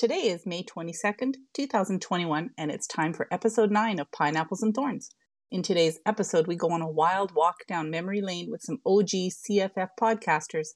[0.00, 5.10] Today is May 22nd, 2021, and it's time for episode 9 of Pineapples and Thorns.
[5.50, 9.10] In today's episode, we go on a wild walk down memory lane with some OG
[9.10, 10.68] CFF podcasters.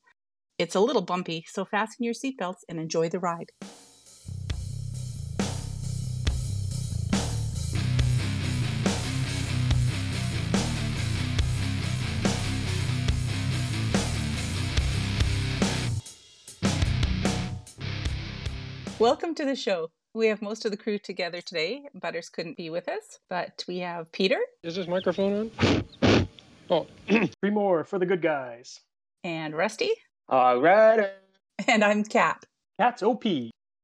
[0.58, 3.52] It's a little bumpy, so fasten your seatbelts and enjoy the ride.
[19.04, 19.90] Welcome to the show.
[20.14, 21.82] We have most of the crew together today.
[21.92, 26.28] Butters couldn't be with us, but we have Peter Is this microphone on?
[26.70, 26.86] Oh,
[27.42, 28.80] Three more for the good guys.
[29.22, 29.90] and Rusty,
[30.30, 31.10] All right.
[31.68, 32.44] and I'm Kat.
[32.80, 33.24] Cats OP.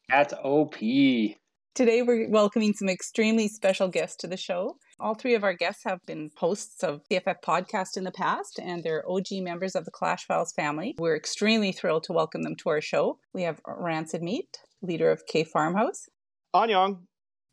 [0.09, 0.77] That's OP.
[0.79, 4.77] Today we're welcoming some extremely special guests to the show.
[4.99, 8.83] All three of our guests have been hosts of CFF podcast in the past, and
[8.83, 10.95] they're OG members of the Clash Files family.
[10.99, 13.19] We're extremely thrilled to welcome them to our show.
[13.35, 16.09] We have Rancid Meat, leader of K Farmhouse.
[16.55, 17.01] Anyang.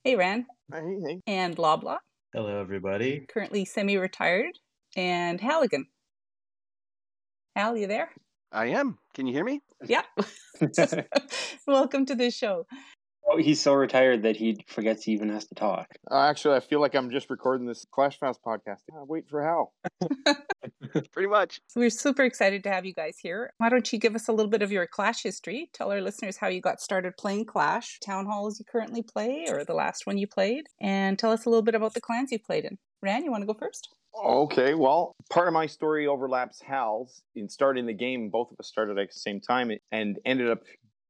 [0.03, 0.45] Hey, Ran.
[0.71, 1.19] Hey, hey.
[1.27, 1.97] And Loblaw,
[2.33, 3.25] Hello, everybody.
[3.31, 4.57] currently semi-retired,
[4.95, 5.87] and Halligan.
[7.55, 8.09] Hal, you there?
[8.51, 8.97] I am.
[9.13, 9.61] Can you hear me?
[9.85, 10.03] Yeah.
[11.67, 12.65] Welcome to the show.
[13.29, 15.87] Oh, he's so retired that he forgets he even has to talk.
[16.09, 18.79] Uh, actually, I feel like I'm just recording this Clash Fast podcast.
[18.91, 19.73] Uh, wait for Hal.
[21.11, 21.59] Pretty much.
[21.67, 23.51] So we're super excited to have you guys here.
[23.57, 25.69] Why don't you give us a little bit of your Clash history?
[25.73, 29.65] Tell our listeners how you got started playing Clash, town halls you currently play, or
[29.65, 32.39] the last one you played, and tell us a little bit about the clans you
[32.39, 32.77] played in.
[33.01, 33.89] Ran, you want to go first?
[34.23, 37.21] Okay, well, part of my story overlaps Hal's.
[37.35, 40.61] In starting the game, both of us started at the same time and ended up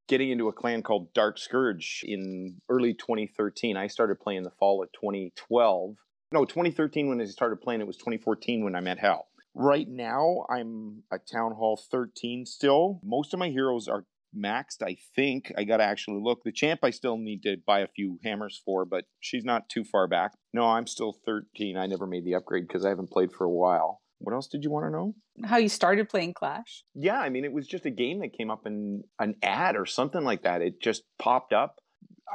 [0.07, 3.77] getting into a clan called Dark Scourge in early 2013.
[3.77, 5.95] I started playing the fall of 2012.
[6.31, 7.81] No, 2013 when I started playing.
[7.81, 9.27] It was 2014 when I met Hal.
[9.53, 12.99] Right now, I'm a Town Hall 13 still.
[13.03, 14.05] Most of my heroes are
[14.37, 15.51] maxed, I think.
[15.57, 16.43] I gotta actually look.
[16.43, 19.83] The champ I still need to buy a few hammers for, but she's not too
[19.83, 20.33] far back.
[20.53, 21.77] No, I'm still 13.
[21.77, 24.01] I never made the upgrade because I haven't played for a while.
[24.19, 25.15] What else did you want to know?
[25.45, 26.83] How you started playing Clash?
[26.95, 29.85] Yeah, I mean, it was just a game that came up in an ad or
[29.85, 30.61] something like that.
[30.61, 31.79] It just popped up.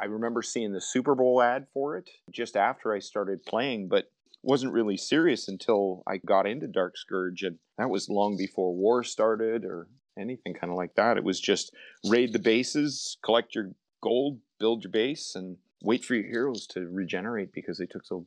[0.00, 4.06] I remember seeing the Super Bowl ad for it just after I started playing, but
[4.42, 9.04] wasn't really serious until I got into Dark Scourge, and that was long before war
[9.04, 11.16] started or anything kind of like that.
[11.16, 11.72] It was just
[12.08, 13.70] raid the bases, collect your
[14.02, 18.26] gold, build your base, and wait for your heroes to regenerate because they took so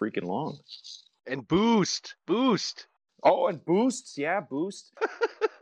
[0.00, 0.58] freaking long.
[1.28, 2.86] And boost, boost.
[3.22, 4.92] Oh, and boosts, yeah, boost.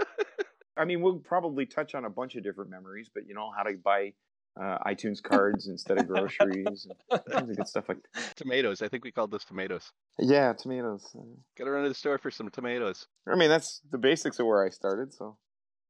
[0.76, 3.62] I mean, we'll probably touch on a bunch of different memories, but you know how
[3.62, 4.12] to buy
[4.60, 8.36] uh, iTunes cards instead of groceries and good stuff like that.
[8.36, 8.82] Tomatoes.
[8.82, 9.92] I think we called those tomatoes.
[10.18, 11.14] Yeah, tomatoes.
[11.56, 13.06] Gotta run to the store for some tomatoes.
[13.26, 15.14] I mean, that's the basics of where I started.
[15.14, 15.36] So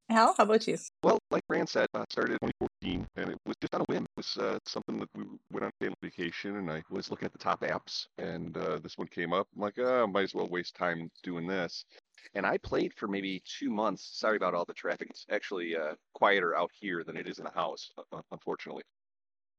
[0.09, 0.79] Hal, how about you?
[1.03, 4.05] Well, like Rand said, I started in 2014, and it was just on a whim.
[4.05, 7.33] It was uh, something that we went on family vacation, and I was looking at
[7.33, 9.49] the top apps, and uh, this one came up.
[9.57, 11.85] I'm like, oh, might as well waste time doing this.
[12.35, 14.09] And I played for maybe two months.
[14.13, 15.09] Sorry about all the traffic.
[15.11, 17.91] It's actually uh, quieter out here than it is in the house,
[18.31, 18.85] unfortunately.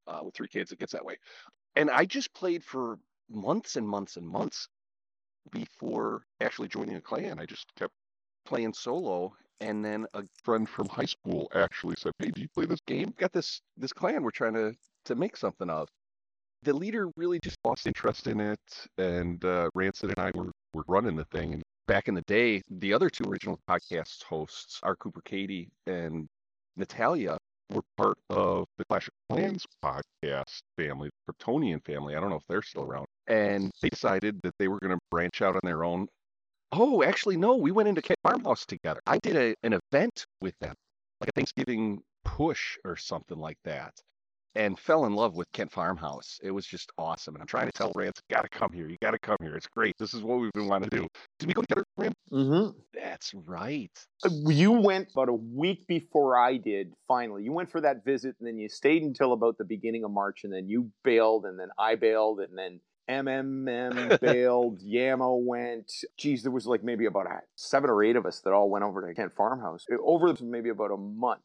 [0.08, 1.18] Uh, with three kids, it gets that way.
[1.76, 3.00] And I just played for
[3.30, 4.70] months and months and months
[5.52, 7.38] before actually joining a clan.
[7.38, 7.94] I just kept
[8.46, 12.66] playing solo and then a friend from high school actually said, "Hey, do you play
[12.66, 13.14] this game?
[13.18, 14.76] Got this this clan we're trying to
[15.06, 15.88] to make something of."
[16.64, 20.86] The leader really just lost interest in it, and uh, Rancid and I were were
[20.88, 21.54] running the thing.
[21.54, 24.96] And back in the day, the other two original podcast hosts, R.
[24.96, 26.28] Cooper Katie and
[26.76, 27.38] Natalia,
[27.72, 32.16] were part of the Clash of Clans podcast family, the Kryptonian family.
[32.16, 33.08] I don't know if they're still around.
[33.28, 36.08] And they decided that they were going to branch out on their own
[36.72, 37.56] Oh, actually, no.
[37.56, 39.02] We went into Kent Farmhouse together.
[39.06, 40.76] I did a, an event with them,
[41.22, 43.94] like a Thanksgiving push or something like that,
[44.54, 46.40] and fell in love with Kent Farmhouse.
[46.44, 47.36] It was just awesome.
[47.36, 48.90] And I'm trying to tell Rance, got to come here.
[48.90, 49.56] You got to come here.
[49.56, 49.94] It's great.
[49.98, 51.08] This is what we've been wanting to do.
[51.40, 52.16] Did we go together, Rand?
[52.32, 52.78] mm-hmm.
[52.94, 53.92] That's right.
[54.26, 56.92] you went about a week before I did.
[57.08, 60.12] Finally, you went for that visit, and then you stayed until about the beginning of
[60.12, 65.92] March, and then you bailed, and then I bailed, and then MMM bailed, Yamo went.
[66.18, 68.84] Geez, there was like maybe about a, seven or eight of us that all went
[68.84, 71.42] over to Kent Farmhouse eh, over maybe about a month.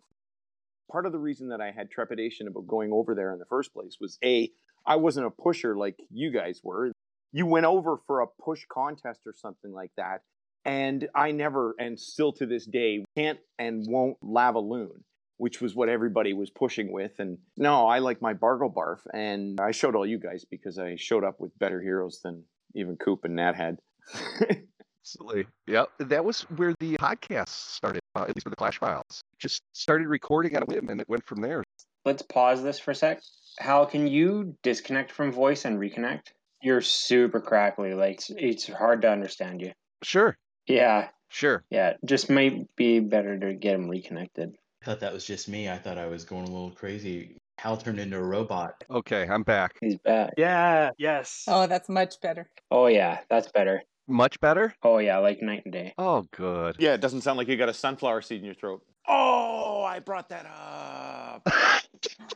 [0.90, 3.72] Part of the reason that I had trepidation about going over there in the first
[3.72, 4.50] place was A,
[4.84, 6.92] I wasn't a pusher like you guys were.
[7.32, 10.22] You went over for a push contest or something like that.
[10.64, 15.02] And I never, and still to this day, can't and won't lava loon
[15.42, 17.18] which was what everybody was pushing with.
[17.18, 19.00] And no, I like my Bargle Barf.
[19.12, 22.44] And I showed all you guys because I showed up with better heroes than
[22.76, 23.78] even Coop and Nat had.
[25.02, 25.46] Absolutely.
[25.66, 25.88] Yep.
[25.98, 29.22] That was where the podcast started, uh, at least for the Clash Files.
[29.40, 31.64] Just started recording on a whim and it went from there.
[32.04, 33.20] let's pause this for a sec.
[33.58, 36.28] Hal, can you disconnect from voice and reconnect?
[36.62, 37.94] You're super crackly.
[37.94, 39.72] Like it's, it's hard to understand you.
[40.04, 40.36] Sure,
[40.68, 41.64] Yeah, sure.
[41.68, 41.94] yeah.
[42.04, 44.54] Just might be better to get him reconnected.
[44.82, 45.68] I thought that was just me.
[45.70, 47.36] I thought I was going a little crazy.
[47.58, 48.82] Hal turned into a robot.
[48.90, 49.76] Okay, I'm back.
[49.80, 50.32] He's back.
[50.36, 51.44] Yeah, yes.
[51.46, 52.50] Oh, that's much better.
[52.72, 53.82] Oh yeah, that's better.
[54.08, 54.74] Much better?
[54.82, 55.94] Oh yeah, like night and day.
[55.98, 56.74] Oh, good.
[56.80, 58.82] Yeah, it doesn't sound like you got a sunflower seed in your throat.
[59.06, 61.46] Oh, I brought that up.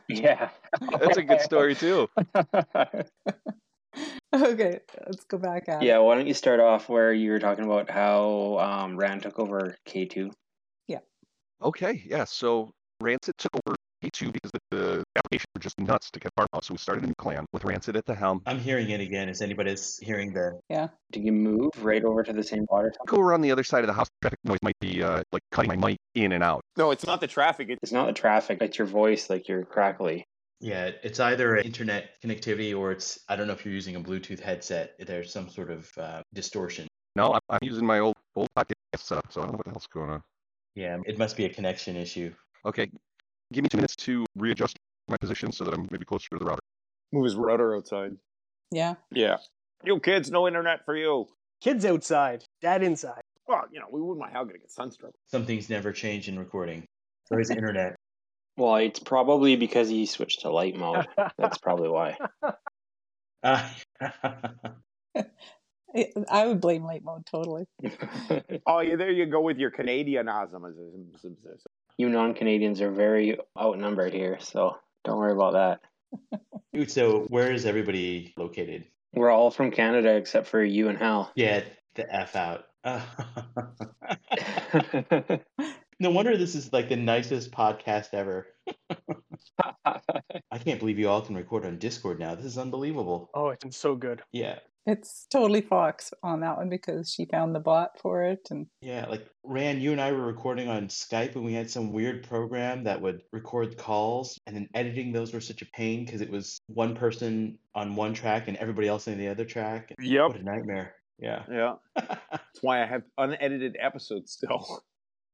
[0.09, 0.51] Yeah.
[1.01, 2.07] That's a good story, too.
[4.33, 5.85] Okay, let's go back at it.
[5.85, 5.97] yeah.
[5.97, 9.75] Why don't you start off where you were talking about how um, Rand took over
[9.85, 10.31] K two?
[11.61, 12.23] Okay, yeah.
[12.23, 12.71] So
[13.01, 16.63] Rancid took over K2 because the, the application were just nuts to get farm out.
[16.63, 18.41] So we started a new clan with Rancid at the helm.
[18.45, 19.29] I'm hearing it again.
[19.29, 20.59] Is anybody else hearing the?
[20.69, 20.89] Yeah.
[21.11, 22.93] Do you move right over to the same water?
[23.07, 24.07] Go around the other side of the house.
[24.21, 26.61] Traffic noise might be uh, like cutting my mic in and out.
[26.77, 27.69] No, it's not the traffic.
[27.69, 28.59] It's It's not the traffic.
[28.61, 29.29] It's your voice.
[29.29, 30.25] Like you're crackly.
[30.59, 33.19] Yeah, it's either internet connectivity or it's.
[33.29, 34.93] I don't know if you're using a Bluetooth headset.
[34.99, 36.87] There's some sort of uh, distortion.
[37.15, 39.71] No, I'm, I'm using my old old podcast setup, so I don't know what the
[39.71, 40.23] hell's going on.
[40.77, 42.31] Yeah, it must be a connection issue.
[42.63, 42.87] Okay,
[43.51, 44.77] give me two minutes to readjust
[45.07, 46.61] my position so that I'm maybe closer to the router.
[47.11, 48.15] move his router outside.
[48.71, 48.93] Yeah.
[49.11, 49.37] Yeah.
[49.83, 51.25] You kids, no internet for you.
[51.61, 53.21] Kids outside, dad inside.
[53.47, 55.15] Well, you know, we wouldn't mind how gonna get sunstroke.
[55.25, 56.85] Some things never change in recording.
[57.31, 57.95] There is internet.
[58.59, 61.05] Well, it's probably because he switched to light mode.
[61.37, 62.17] That's probably why.
[63.43, 63.69] Uh,
[65.95, 67.65] I- I would blame late mode totally.
[68.65, 70.27] Oh, yeah, there you go with your Canadian
[71.97, 75.79] you non-Canadians are very outnumbered here, so don't worry about that.
[76.73, 78.85] Dude, so where is everybody located?
[79.13, 81.31] We're all from Canada except for you and Hal.
[81.35, 81.63] Yeah,
[81.95, 82.65] the F out.
[85.99, 88.45] No wonder this is like the nicest podcast ever.
[89.83, 92.35] I can't believe you all can record on Discord now.
[92.35, 93.31] This is unbelievable.
[93.33, 94.21] Oh, it's been so good.
[94.31, 94.59] Yeah.
[94.87, 99.05] It's totally Fox on that one because she found the bot for it and Yeah,
[99.09, 102.85] like Rand, you and I were recording on Skype and we had some weird program
[102.85, 106.57] that would record calls and then editing those were such a pain because it was
[106.67, 109.93] one person on one track and everybody else on the other track.
[109.99, 110.27] Yep.
[110.29, 110.95] What a nightmare.
[111.19, 111.43] Yeah.
[111.51, 111.73] Yeah.
[111.95, 114.83] That's why I have unedited episodes still.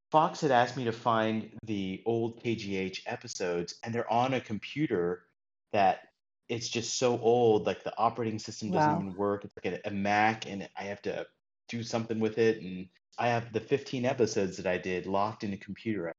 [0.09, 5.23] Fox had asked me to find the old KGH episodes, and they're on a computer
[5.73, 6.01] that
[6.53, 8.99] it's just so old, like the operating system doesn't Wow.
[8.99, 9.45] even work.
[9.45, 11.25] It's like a, a Mac, and I have to
[11.69, 12.61] do something with it.
[12.61, 16.13] And I have the 15 episodes that I did locked in a computer.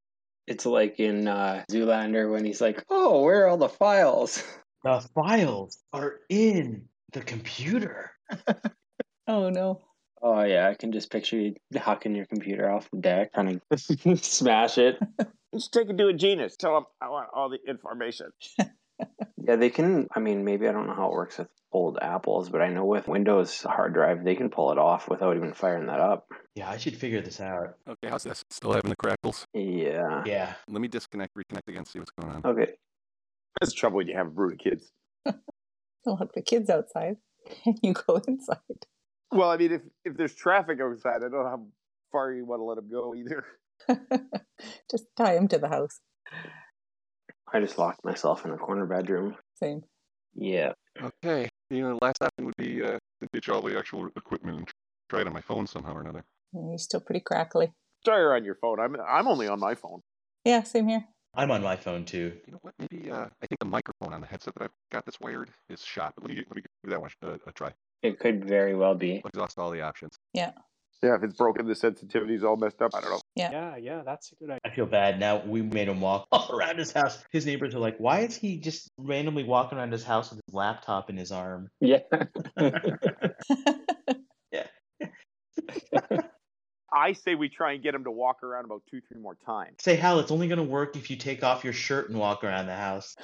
[0.47, 4.43] It's like in uh, Zoolander when he's like, "Oh, where are all the files?"
[4.85, 8.11] The files are in the computer.
[9.27, 9.81] oh no.
[10.21, 14.17] Oh yeah, I can just picture you hucking your computer off the deck, trying to
[14.19, 14.99] smash it.
[15.55, 16.57] Just take it to a genius.
[16.57, 18.31] Tell him I want all the information.
[19.47, 20.09] Yeah, they can.
[20.15, 22.87] I mean, maybe I don't know how it works with old Apples, but I know
[22.87, 26.29] with Windows hard drive, they can pull it off without even firing that up.
[26.55, 27.75] Yeah, I should figure this out.
[27.87, 28.43] Okay, how's this?
[28.49, 29.45] Still having the crackles?
[29.53, 30.23] Yeah.
[30.25, 30.55] Yeah.
[30.67, 32.47] Let me disconnect, reconnect again, see what's going on.
[32.47, 32.73] Okay.
[33.61, 34.91] That's trouble when you have a brood of kids.
[35.27, 37.17] Don't look the kids outside.
[37.67, 38.87] And you go inside.
[39.31, 41.67] Well, I mean, if if there's traffic outside, I don't know how
[42.13, 43.45] far you want to let them go either.
[44.91, 46.01] Just tie them to the house.
[47.55, 49.37] I just locked myself in a corner bedroom.
[49.55, 49.85] Same.
[50.35, 50.73] Yeah.
[51.01, 54.69] Okay, you know, last option would be uh, to ditch all the actual equipment and
[55.09, 56.25] try it on my phone somehow or another.
[56.53, 57.73] You're still pretty crackly.
[58.05, 58.81] Try her on your phone.
[58.81, 60.01] I'm I'm only on my phone.
[60.45, 61.05] Yeah, same here.
[61.33, 62.33] I'm on my phone too.
[62.45, 62.75] You know what?
[62.79, 65.81] Maybe uh, I think the microphone on the headset that I've got that's wired is
[65.83, 66.15] shot.
[66.17, 67.73] But let me let me give that one a, a try.
[68.03, 69.23] It could very well be.
[69.25, 70.19] Exhaust all the options.
[70.33, 70.51] Yeah,
[71.13, 72.93] if it's broken, the sensitivity's all messed up.
[72.95, 73.21] I don't know.
[73.35, 74.61] Yeah, yeah, that's a good idea.
[74.65, 75.43] I feel bad now.
[75.45, 77.23] We made him walk all around his house.
[77.31, 80.55] His neighbors are like, "Why is he just randomly walking around his house with his
[80.55, 81.99] laptop in his arm?" Yeah.
[84.53, 84.67] yeah.
[86.93, 89.79] I say we try and get him to walk around about two, three more times.
[89.81, 92.45] Say, Hal, it's only going to work if you take off your shirt and walk
[92.45, 93.17] around the house.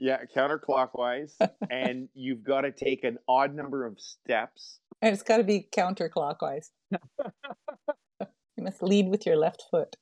[0.00, 1.34] Yeah, counterclockwise,
[1.70, 4.80] and you've got to take an odd number of steps.
[5.02, 6.66] And it's got to be counterclockwise.
[6.90, 9.96] you must lead with your left foot.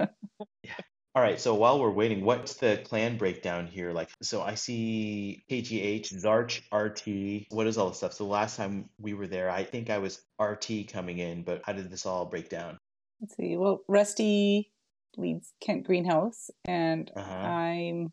[0.00, 0.74] yeah.
[1.14, 3.92] All right, so while we're waiting, what's the clan breakdown here?
[3.92, 7.46] Like, so I see KGH, Zarch, RT.
[7.50, 8.12] What is all this stuff?
[8.12, 11.72] So last time we were there, I think I was RT coming in, but how
[11.72, 12.78] did this all break down?
[13.20, 13.56] Let's see.
[13.56, 14.70] Well, Rusty
[15.16, 17.34] leads Kent Greenhouse, and Uh-huh.
[17.34, 18.12] I'm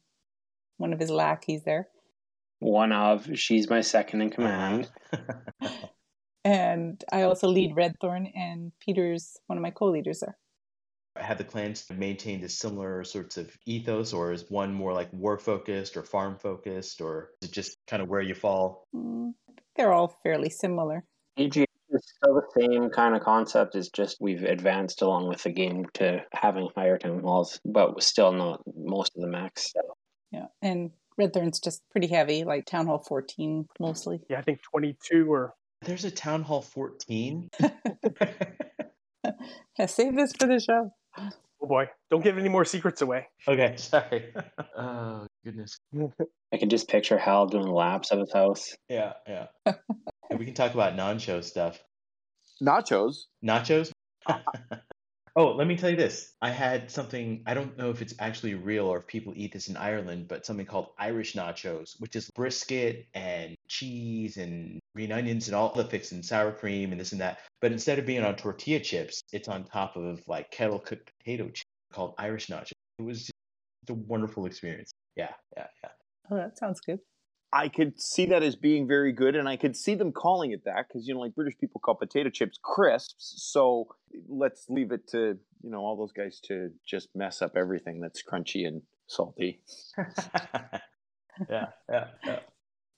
[0.77, 1.89] one of his lackeys there.
[2.59, 3.29] One of.
[3.37, 4.89] She's my second in command.
[6.45, 10.37] And I also lead Redthorn, and Peter's one of my co leaders there.
[11.17, 15.39] Have the clans maintained a similar sorts of ethos, or is one more like war
[15.39, 18.83] focused or farm focused, or is it just kind of where you fall?
[18.95, 19.33] Mm,
[19.75, 21.03] they're all fairly similar.
[21.37, 23.75] AG is still the same kind of concept.
[23.75, 28.31] It's just we've advanced along with the game to having higher town halls, but still
[28.31, 29.73] not most of the max.
[30.31, 34.19] Yeah, and Red Thorn's just pretty heavy, like Town Hall 14 mostly.
[34.29, 35.53] Yeah, I think 22 or
[35.85, 37.49] There's a Town Hall 14.
[39.77, 40.91] Yeah, save this for the show.
[41.17, 43.27] oh boy, don't give any more secrets away.
[43.47, 44.33] okay, sorry.
[44.77, 45.77] oh, goodness.
[46.53, 48.73] I can just picture Hal doing laps of his house.
[48.87, 49.47] Yeah, yeah.
[50.29, 51.83] And we can talk about non show stuff.
[52.63, 53.25] Nachos.
[53.43, 53.91] Nachos?
[55.35, 56.31] oh, let me tell you this.
[56.41, 59.67] I had something, I don't know if it's actually real or if people eat this
[59.67, 65.47] in Ireland, but something called Irish nachos, which is brisket and cheese and green onions
[65.47, 67.39] and all the fixings, sour cream and this and that.
[67.61, 71.49] But instead of being on tortilla chips, it's on top of like kettle cooked potato
[71.49, 72.71] chips called Irish nachos.
[72.99, 73.33] It was just
[73.89, 74.91] a wonderful experience.
[75.15, 75.89] Yeah, yeah, yeah.
[76.31, 76.99] Oh, that sounds good.
[77.51, 80.65] I could see that as being very good, and I could see them calling it
[80.65, 83.35] that because you know, like British people call potato chips crisps.
[83.37, 83.87] So
[84.27, 88.23] let's leave it to you know all those guys to just mess up everything that's
[88.23, 89.61] crunchy and salty.
[91.49, 92.39] yeah, yeah, yeah.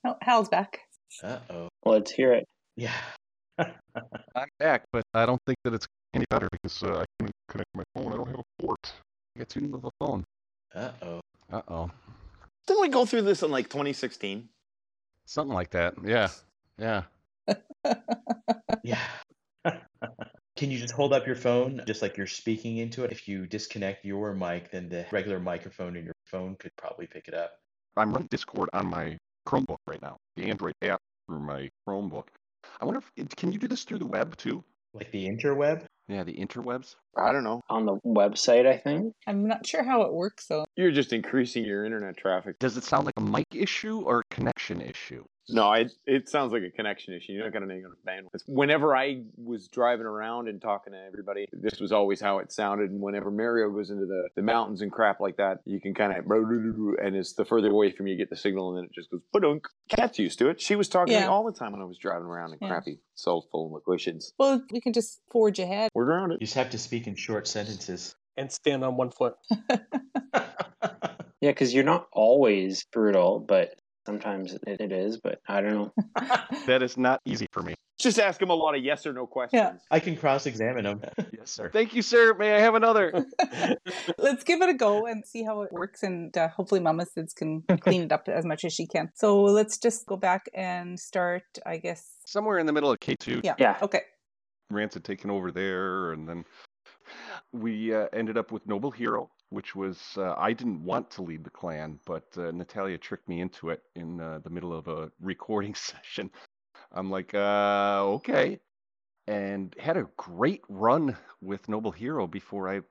[0.05, 0.86] Oh, Hal's back.
[1.23, 1.69] Uh oh.
[1.85, 2.45] Let's hear it.
[2.75, 2.93] Yeah.
[3.59, 7.69] I'm back, but I don't think that it's any better because uh, I can't connect
[7.73, 8.13] my phone.
[8.13, 8.93] I don't have a port.
[9.35, 10.23] I got too new of a phone.
[10.75, 11.21] Uh oh.
[11.51, 11.91] Uh oh.
[12.67, 14.49] Didn't we go through this in like 2016?
[15.25, 15.95] Something like that.
[16.03, 16.29] Yeah.
[16.77, 17.03] Yeah.
[18.83, 18.99] Yeah.
[20.55, 23.11] Can you just hold up your phone just like you're speaking into it?
[23.11, 27.27] If you disconnect your mic, then the regular microphone in your phone could probably pick
[27.27, 27.59] it up.
[27.97, 32.25] I'm running Discord on my Chromebook right now, the Android app through my Chromebook.
[32.81, 34.63] I wonder if can you do this through the web too?
[34.93, 35.85] Like the interweb?
[36.09, 36.95] Yeah, the interwebs.
[37.17, 37.61] I don't know.
[37.69, 39.13] On the website, I think.
[39.25, 40.65] I'm not sure how it works though.
[40.75, 42.59] You're just increasing your internet traffic.
[42.59, 45.23] Does it sound like a mic issue or a connection issue?
[45.49, 47.31] No, it, it sounds like a connection issue.
[47.33, 48.41] You're not going to need enough bandwidth.
[48.47, 52.91] Whenever I was driving around and talking to everybody, this was always how it sounded.
[52.91, 56.11] And whenever Mario goes into the, the mountains and crap like that, you can kind
[56.11, 58.91] of, and it's the further away from you, you get the signal, and then it
[58.93, 59.61] just goes, badunk.
[59.89, 60.59] Cat's used to it.
[60.59, 62.67] She was talking to me all the time when I was driving around in Yeah.
[62.67, 64.33] crappy cell phone locations.
[64.37, 65.91] Well, we can just forge ahead.
[65.93, 66.41] We're around You it.
[66.41, 68.15] just have to speak in short sentences.
[68.35, 69.35] And stand on one foot.
[71.39, 73.75] Yeah, because you're not always brutal, but
[74.07, 75.17] sometimes it, it is.
[75.17, 75.93] But I don't know.
[76.65, 77.75] That is not easy for me.
[77.99, 79.59] Just ask him a lot of yes or no questions.
[79.61, 79.73] Yeah.
[79.89, 81.01] I can cross examine them.
[81.37, 81.69] Yes, sir.
[81.71, 82.33] Thank you, sir.
[82.37, 83.25] May I have another?
[84.17, 87.35] Let's give it a go and see how it works, and uh, hopefully, Mama Sids
[87.35, 89.09] can clean it up as much as she can.
[89.15, 91.43] So let's just go back and start.
[91.65, 92.01] I guess.
[92.25, 93.55] Somewhere in the middle of K2, Yeah.
[93.59, 93.77] Yeah.
[93.81, 94.01] Okay.
[94.69, 96.45] Rance had taken over there, and then
[97.51, 101.43] we uh, ended up with Noble Hero, which was uh, I didn't want to lead
[101.43, 105.11] the clan, but uh, Natalia tricked me into it in uh, the middle of a
[105.21, 106.31] recording session.
[106.91, 108.59] I'm like, uh, okay,
[109.27, 112.81] and had a great run with Noble Hero before I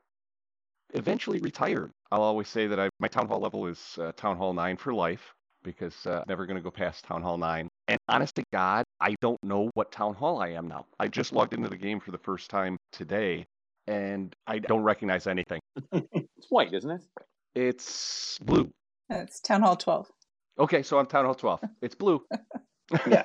[0.94, 1.90] eventually retired.
[2.10, 4.94] I'll always say that I, my town hall level is uh, town hall nine for
[4.94, 7.68] life because uh, never going to go past town hall nine.
[7.88, 10.86] And honest to God, I don't know what town hall I am now.
[11.00, 13.46] I just logged into the game for the first time today,
[13.86, 15.60] and I don't recognize anything.
[15.92, 17.02] It's white, isn't it?
[17.54, 18.70] It's blue.
[19.08, 20.06] It's Town Hall 12.
[20.58, 21.60] Okay, so I'm town hall 12.
[21.82, 22.24] It's blue.
[23.06, 23.24] Yeah.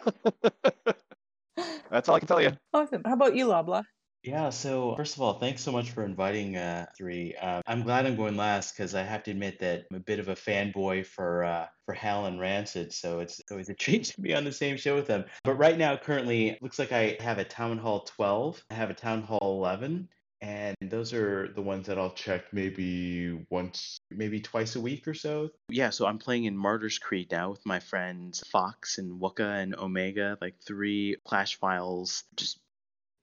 [1.92, 2.52] That's all I can tell you.
[2.74, 3.04] Awesome.
[3.06, 3.84] How about you, Loblaw?
[4.24, 7.36] Yeah, so first of all, thanks so much for inviting uh, three.
[7.36, 10.20] Um, I'm glad I'm going last because I have to admit that I'm a bit
[10.20, 14.22] of a fanboy for uh, for Hal and Rancid, so it's always a treat to
[14.22, 15.26] be on the same show with them.
[15.44, 18.94] But right now, currently, looks like I have a Town Hall 12, I have a
[18.96, 20.08] Town Hall 11,
[20.42, 25.14] and those are the ones that I'll check maybe once, maybe twice a week or
[25.14, 25.50] so.
[25.70, 29.76] Yeah, so I'm playing in Martyrs Creed now with my friends Fox and Wooka and
[29.76, 32.60] Omega, like three Clash Files, just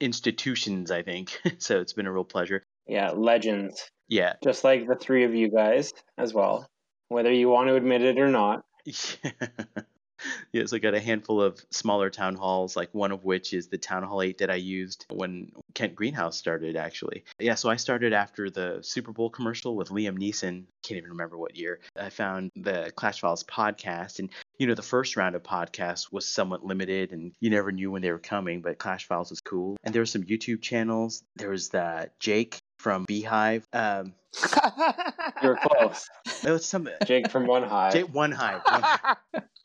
[0.00, 1.40] institutions, I think.
[1.58, 2.62] so it's been a real pleasure.
[2.86, 3.90] Yeah, legends.
[4.08, 4.34] Yeah.
[4.42, 6.68] Just like the three of you guys as well,
[7.08, 8.62] whether you want to admit it or not.
[10.52, 13.68] Yeah, so I got a handful of smaller town halls, like one of which is
[13.68, 17.24] the Town Hall 8 that I used when Kent Greenhouse started, actually.
[17.38, 20.64] Yeah, so I started after the Super Bowl commercial with Liam Neeson.
[20.82, 21.80] Can't even remember what year.
[21.96, 26.26] I found the Clash Files podcast, and you know, the first round of podcasts was
[26.26, 29.76] somewhat limited, and you never knew when they were coming, but Clash Files was cool.
[29.84, 31.22] And there were some YouTube channels.
[31.36, 33.66] There was the Jake from Beehive.
[33.72, 34.14] Um,
[35.42, 36.08] You're close.
[36.44, 37.92] it was some Jake from One Hive.
[37.92, 38.62] Jake One Hive.
[38.64, 39.16] One Hive.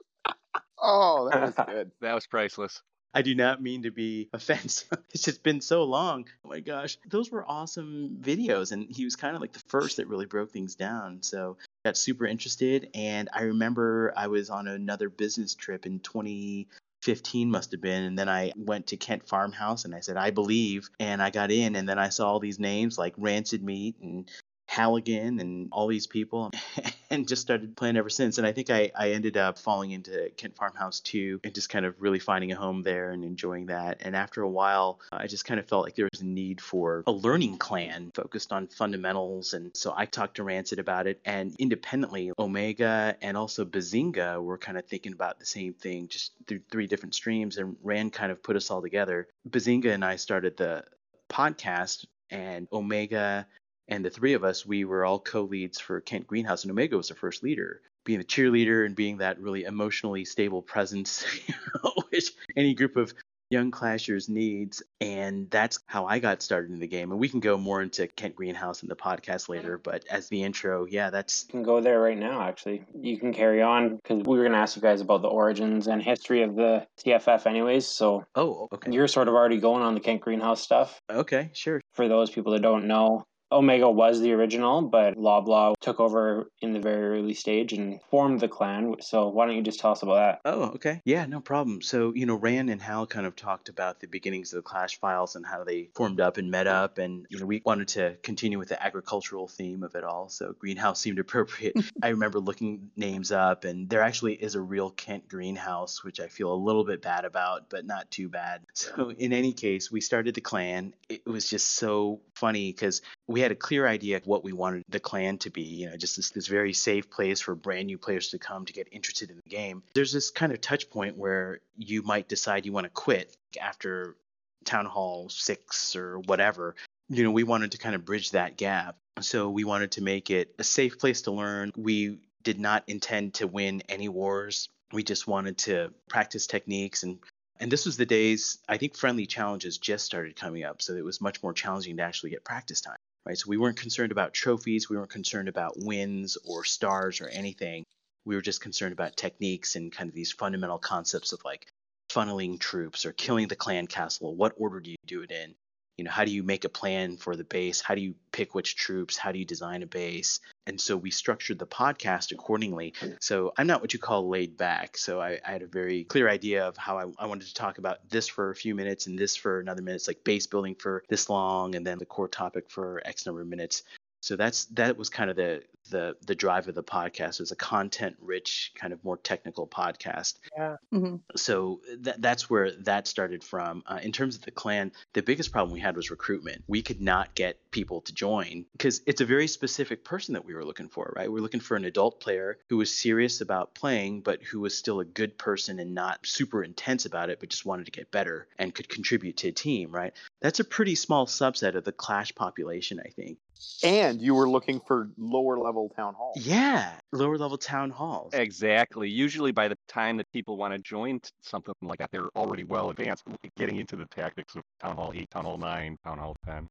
[0.84, 1.92] oh, that was good.
[2.02, 2.82] That was priceless.
[3.14, 4.90] I do not mean to be offensive.
[5.14, 6.26] it's just been so long.
[6.44, 6.98] Oh my gosh.
[7.08, 8.72] Those were awesome videos.
[8.72, 11.22] And he was kind of like the first that really broke things down.
[11.22, 12.90] So got super interested.
[12.96, 18.18] And I remember I was on another business trip in 2015 must have been and
[18.18, 21.76] then i went to kent farmhouse and i said i believe and i got in
[21.76, 24.32] and then i saw all these names like rancid meat and
[24.74, 26.50] Halligan and all these people
[27.12, 28.40] and just started playing ever since.
[28.40, 31.86] And I think I, I ended up falling into Kent Farmhouse too and just kind
[31.86, 34.02] of really finding a home there and enjoying that.
[34.02, 36.60] And after a while, uh, I just kind of felt like there was a need
[36.60, 39.54] for a learning clan focused on fundamentals.
[39.54, 41.22] And so I talked to Rancid about it.
[41.24, 46.32] And independently, Omega and also Bazinga were kind of thinking about the same thing just
[46.48, 47.58] through three different streams.
[47.58, 49.28] And Rand kind of put us all together.
[49.48, 50.84] Bazinga and I started the
[51.30, 53.46] podcast and Omega
[53.88, 57.10] and the three of us, we were all co-leads for Kent Greenhouse, and Omega was
[57.10, 61.26] the first leader, being the cheerleader and being that really emotionally stable presence,
[62.10, 63.14] which any group of
[63.50, 64.82] young clashers needs.
[65.00, 67.12] And that's how I got started in the game.
[67.12, 69.78] And we can go more into Kent Greenhouse in the podcast later.
[69.78, 72.84] But as the intro, yeah, that's You can go there right now, actually.
[73.00, 75.88] You can carry on because we were going to ask you guys about the origins
[75.88, 77.86] and history of the CFF, anyways.
[77.86, 81.00] So oh, okay, you're sort of already going on the Kent Greenhouse stuff.
[81.10, 81.80] okay, sure.
[81.94, 83.24] For those people that don't know,
[83.54, 88.40] Omega was the original, but Loblaw took over in the very early stage and formed
[88.40, 88.96] the clan.
[89.02, 90.42] So why don't you just tell us about that?
[90.46, 91.02] Oh, okay.
[91.06, 91.82] Yeah, no problem.
[91.82, 95.00] So, you know, Rand and Hal kind of talked about the beginnings of the Clash
[95.00, 96.98] Files and how they formed up and met up.
[96.98, 100.30] And, you know, we wanted to continue with the agricultural theme of it all.
[100.30, 101.76] So Greenhouse seemed appropriate.
[102.04, 106.28] I remember looking names up, and there actually is a real Kent Greenhouse, which I
[106.28, 108.62] feel a little bit bad about, but not too bad.
[108.84, 110.94] So, in any case, we started the clan.
[111.08, 114.84] It was just so funny because we had a clear idea of what we wanted
[114.90, 117.98] the clan to be, you know, just this, this very safe place for brand new
[117.98, 119.82] players to come to get interested in the game.
[119.96, 124.18] There's this kind of touch point where you might decide you want to quit after
[124.66, 126.76] Town Hall 6 or whatever.
[127.08, 128.98] You know, we wanted to kind of bridge that gap.
[129.22, 131.72] So we wanted to make it a safe place to learn.
[131.78, 134.68] We did not intend to win any wars.
[134.92, 137.20] We just wanted to practice techniques and
[137.60, 141.06] and this was the days I think friendly challenges just started coming up, so it
[141.06, 143.38] was much more challenging to actually get practice time right?
[143.38, 147.86] So we weren't concerned about trophies, we weren't concerned about wins or stars or anything.
[148.26, 151.68] We were just concerned about techniques and kind of these fundamental concepts of like
[152.10, 154.36] funneling troops or killing the clan castle.
[154.36, 155.56] What order do you do it in?
[155.98, 157.80] You know, how do you make a plan for the base?
[157.80, 159.16] How do you pick which troops?
[159.16, 160.40] How do you design a base?
[160.66, 162.94] And so we structured the podcast accordingly.
[163.20, 164.98] So I'm not what you call laid back.
[164.98, 167.78] So I, I had a very clear idea of how I, I, wanted to talk
[167.78, 169.98] about this for a few minutes and this for another minute.
[169.98, 173.42] It's like base building for this long and then the core topic for X number
[173.42, 173.84] of minutes.
[174.24, 177.34] So that's that was kind of the the the drive of the podcast.
[177.34, 180.36] It was a content rich kind of more technical podcast.
[180.58, 180.78] Yeah.
[180.92, 183.84] hmm so that, that's where that started from.
[183.86, 186.64] Uh, in terms of the clan the biggest problem we had was recruitment.
[186.68, 190.54] We could not get people to join because it's a very specific person that we
[190.54, 191.30] were looking for right?
[191.30, 195.02] We're looking for an adult player who was serious about playing but who was still
[195.02, 198.48] a good person and not super intense about it but just wanted to get better
[198.58, 200.14] and could contribute to a team right?
[200.40, 203.38] That's a pretty small subset of the clash population i think
[203.84, 206.34] And you were looking for lower level town hall.
[206.36, 209.10] yeah lower level town halls Exactly.
[209.10, 212.90] Usually, by the time that people want to join something like that, they're already well
[212.90, 213.24] advanced,
[213.58, 216.68] getting into the tactics of Town Hall 8, Town Hall 9, Town Hall 10.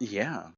[0.00, 0.48] Yeah,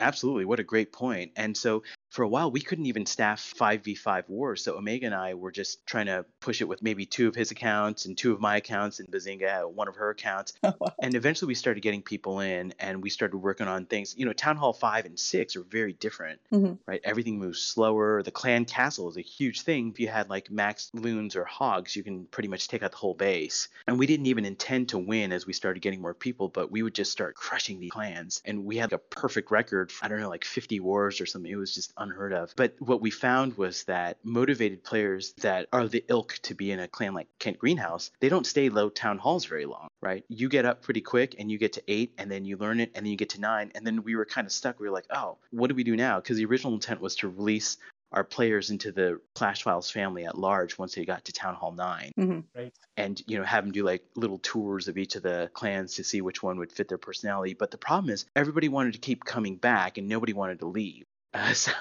[0.00, 0.44] absolutely.
[0.44, 1.32] What a great point.
[1.36, 4.62] And so for a while, we couldn't even staff 5v5 wars.
[4.64, 7.50] So Omega and I were just trying to push it with maybe two of his
[7.50, 10.54] accounts and two of my accounts, and Bazinga had one of her accounts.
[11.00, 14.14] And eventually we started getting people in and we started working on things.
[14.16, 16.78] You know, Town Hall 5 and 6 are very different, Mhm.
[16.86, 17.00] right?
[17.04, 18.22] Everything moves slower.
[18.22, 19.90] The clan castle is a huge thing.
[19.90, 22.96] If you had like max loons or hogs, you can pretty much take out the
[22.96, 23.68] whole base.
[23.86, 26.82] And we didn't even intend to win as we started getting more people, but we
[26.82, 28.42] would just start crushing the clans.
[28.44, 31.50] And we had a perfect record, I don't know, like 50 wars or something.
[31.50, 32.52] It was just unheard of.
[32.56, 36.80] But what we found was that motivated players that are the ilk to be in
[36.80, 40.24] a clan like Kent Greenhouse, they don't stay low town halls very long, right?
[40.28, 42.92] You get up pretty quick and you get to eight and then you learn it
[42.94, 43.72] and then you get to nine.
[43.74, 44.80] And then we were kind of stuck.
[44.80, 46.20] We were like, oh, what do we do now?
[46.20, 47.76] Because the original intent was to release
[48.10, 51.72] our players into the Clash Files family at large once they got to Town Hall
[51.72, 52.72] 9 hmm Right.
[52.96, 56.04] and you know have them do like little tours of each of the clans to
[56.04, 59.24] see which one would fit their personality but the problem is everybody wanted to keep
[59.26, 61.04] coming back and nobody wanted to leave
[61.52, 61.72] so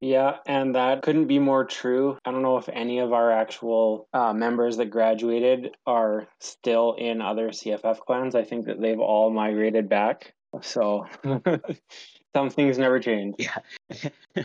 [0.00, 2.18] Yeah, and that couldn't be more true.
[2.24, 7.20] I don't know if any of our actual uh, members that graduated are still in
[7.20, 8.34] other CFF clans.
[8.34, 10.34] I think that they've all migrated back.
[10.62, 11.06] So
[12.34, 13.36] Some things never change.
[13.38, 13.58] Yeah.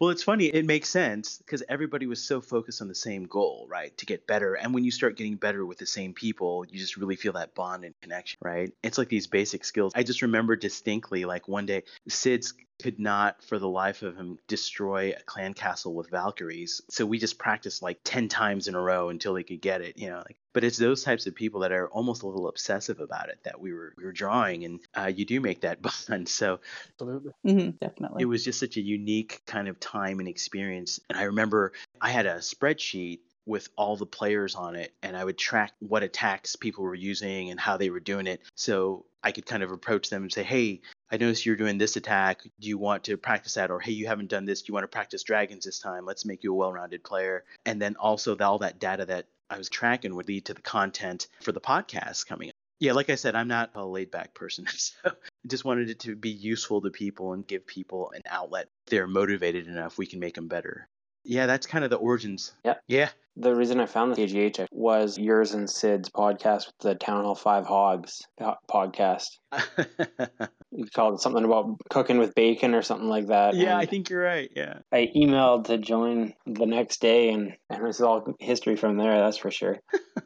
[0.00, 0.46] well, it's funny.
[0.46, 3.94] It makes sense because everybody was so focused on the same goal, right?
[3.98, 4.54] To get better.
[4.54, 7.54] And when you start getting better with the same people, you just really feel that
[7.54, 8.72] bond and connection, right?
[8.82, 9.92] It's like these basic skills.
[9.94, 14.38] I just remember distinctly, like one day, Sid's could not for the life of him
[14.48, 18.80] destroy a clan castle with valkyries so we just practiced like 10 times in a
[18.80, 21.60] row until he could get it you know like but it's those types of people
[21.60, 24.80] that are almost a little obsessive about it that we were we were drawing and
[24.94, 26.60] uh, you do make that bond so
[27.00, 27.32] Absolutely.
[27.44, 28.22] hmm definitely.
[28.22, 32.10] it was just such a unique kind of time and experience and i remember i
[32.10, 36.54] had a spreadsheet with all the players on it and i would track what attacks
[36.56, 40.10] people were using and how they were doing it so i could kind of approach
[40.10, 40.80] them and say hey
[41.12, 42.42] I noticed you're doing this attack.
[42.58, 43.70] Do you want to practice that?
[43.70, 44.62] Or hey, you haven't done this.
[44.62, 46.06] Do you want to practice dragons this time?
[46.06, 47.44] Let's make you a well-rounded player.
[47.66, 51.28] And then also all that data that I was tracking would lead to the content
[51.42, 52.54] for the podcast coming up.
[52.80, 54.66] Yeah, like I said, I'm not a laid back person.
[54.72, 58.68] So I just wanted it to be useful to people and give people an outlet.
[58.86, 60.88] If they're motivated enough, we can make them better.
[61.24, 62.52] Yeah, that's kind of the origins.
[62.64, 62.74] Yeah.
[62.86, 63.10] Yeah.
[63.36, 67.34] The reason I found the KGH was yours and Sid's podcast with the Town Hall
[67.34, 68.22] Five Hogs
[68.70, 69.38] podcast.
[70.74, 73.54] You called it something about cooking with bacon or something like that.
[73.54, 74.50] yeah, I think you're right.
[74.56, 74.78] Yeah.
[74.90, 79.18] I emailed to join the next day, and, and it's all history from there.
[79.18, 79.80] That's for sure.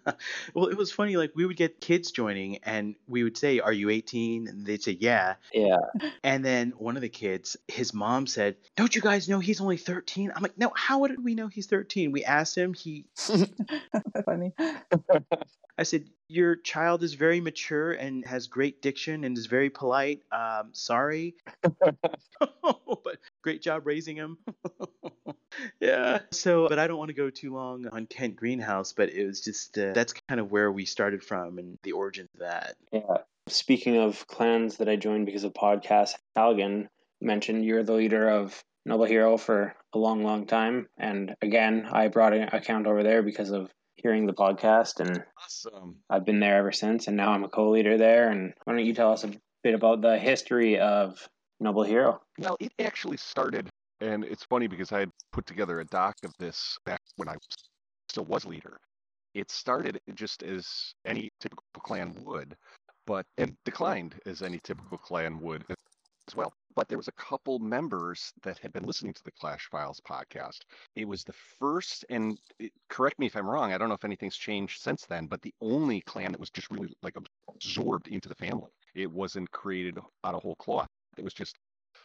[0.54, 1.16] well, it was funny.
[1.16, 4.82] Like we would get kids joining, and we would say, "Are you 18?" And they'd
[4.82, 5.78] say, "Yeah." Yeah.
[6.22, 9.78] And then one of the kids, his mom said, "Don't you guys know he's only
[9.78, 10.70] 13?" I'm like, "No.
[10.76, 12.72] How would we know he's 13?" We asked him.
[12.72, 12.95] He,
[14.24, 14.52] Funny.
[15.78, 20.22] I said, "Your child is very mature and has great diction and is very polite.
[20.32, 24.38] Um, sorry, but great job raising him."
[25.80, 26.20] yeah.
[26.32, 29.40] So, but I don't want to go too long on Kent Greenhouse, but it was
[29.40, 32.76] just uh, that's kind of where we started from and the origin of that.
[32.92, 33.18] Yeah.
[33.48, 36.88] Speaking of clans that I joined because of podcasts, Halligan
[37.20, 40.86] mentioned you're the leader of Noble Hero for a long, long time.
[40.96, 45.96] And again, I brought an account over there because of hearing the podcast, and Awesome.
[46.08, 47.08] I've been there ever since.
[47.08, 48.30] And now I'm a co leader there.
[48.30, 49.32] And why don't you tell us a
[49.64, 51.18] bit about the history of
[51.58, 52.20] Noble Hero?
[52.38, 53.68] Well, it actually started,
[54.00, 57.34] and it's funny because I had put together a doc of this back when I
[58.08, 58.78] still was leader.
[59.34, 62.54] It started just as any typical clan would,
[63.04, 65.64] but and declined as any typical clan would
[66.28, 66.52] as well.
[66.74, 70.58] But there was a couple members that had been listening to the Clash Files podcast.
[70.94, 73.72] It was the first, and it, correct me if I'm wrong.
[73.72, 76.70] I don't know if anything's changed since then, but the only clan that was just
[76.70, 77.16] really like
[77.48, 78.70] absorbed into the family.
[78.94, 80.88] It wasn't created out of whole cloth.
[81.16, 81.56] It was just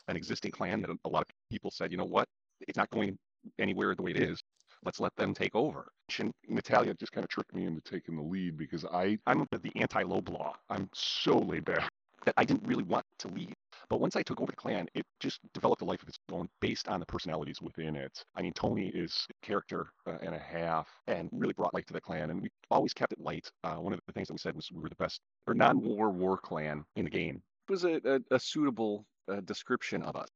[0.08, 2.28] an existing clan that a lot of people said, you know what,
[2.62, 3.18] it's not going
[3.60, 4.40] anywhere the way it is.
[4.84, 5.92] Let's let them take over.
[6.20, 9.72] And Natalia just kind of tricked me into taking the lead because I, I'm the
[9.76, 10.54] anti-Loblaw.
[10.70, 11.90] I'm so laid back
[12.26, 13.54] that I didn't really want to lead.
[13.90, 16.48] But once I took over the clan, it just developed a life of its own
[16.60, 18.24] based on the personalities within it.
[18.36, 21.94] I mean, Tony is a character uh, and a half and really brought life to
[21.94, 22.30] the clan.
[22.30, 23.50] And we always kept it light.
[23.64, 26.10] Uh, one of the things that we said was we were the best or non-war
[26.10, 27.42] war clan in the game.
[27.68, 30.30] It was a, a, a suitable uh, description of us.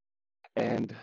[0.55, 0.95] And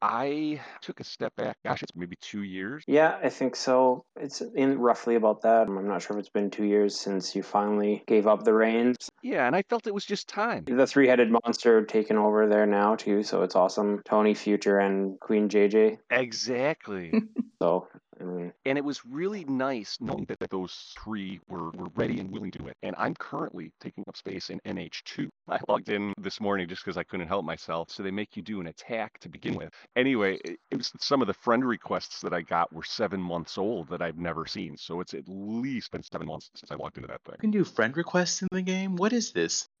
[0.00, 1.56] I took a step back.
[1.64, 2.84] Gosh, it's maybe two years.
[2.86, 4.04] Yeah, I think so.
[4.16, 5.66] It's in roughly about that.
[5.68, 9.10] I'm not sure if it's been two years since you finally gave up the reins.
[9.22, 10.64] Yeah, and I felt it was just time.
[10.64, 14.02] The three headed monster taken over there now, too, so it's awesome.
[14.04, 15.98] Tony, Future, and Queen JJ.
[16.10, 17.12] Exactly.
[17.60, 17.88] So,
[18.20, 22.18] I mean, and it was really nice knowing that, that those three were, were ready
[22.20, 22.76] and willing to do it.
[22.82, 25.28] And I'm currently taking up space in NH2.
[25.48, 27.90] I logged in this morning just because I couldn't help myself.
[27.90, 29.70] So they make you do an attack to begin with.
[29.96, 33.58] Anyway, it, it was some of the friend requests that I got were seven months
[33.58, 34.76] old that I've never seen.
[34.76, 37.34] So it's at least been seven months since I logged into that thing.
[37.36, 38.96] You can do friend requests in the game.
[38.96, 39.68] What is this?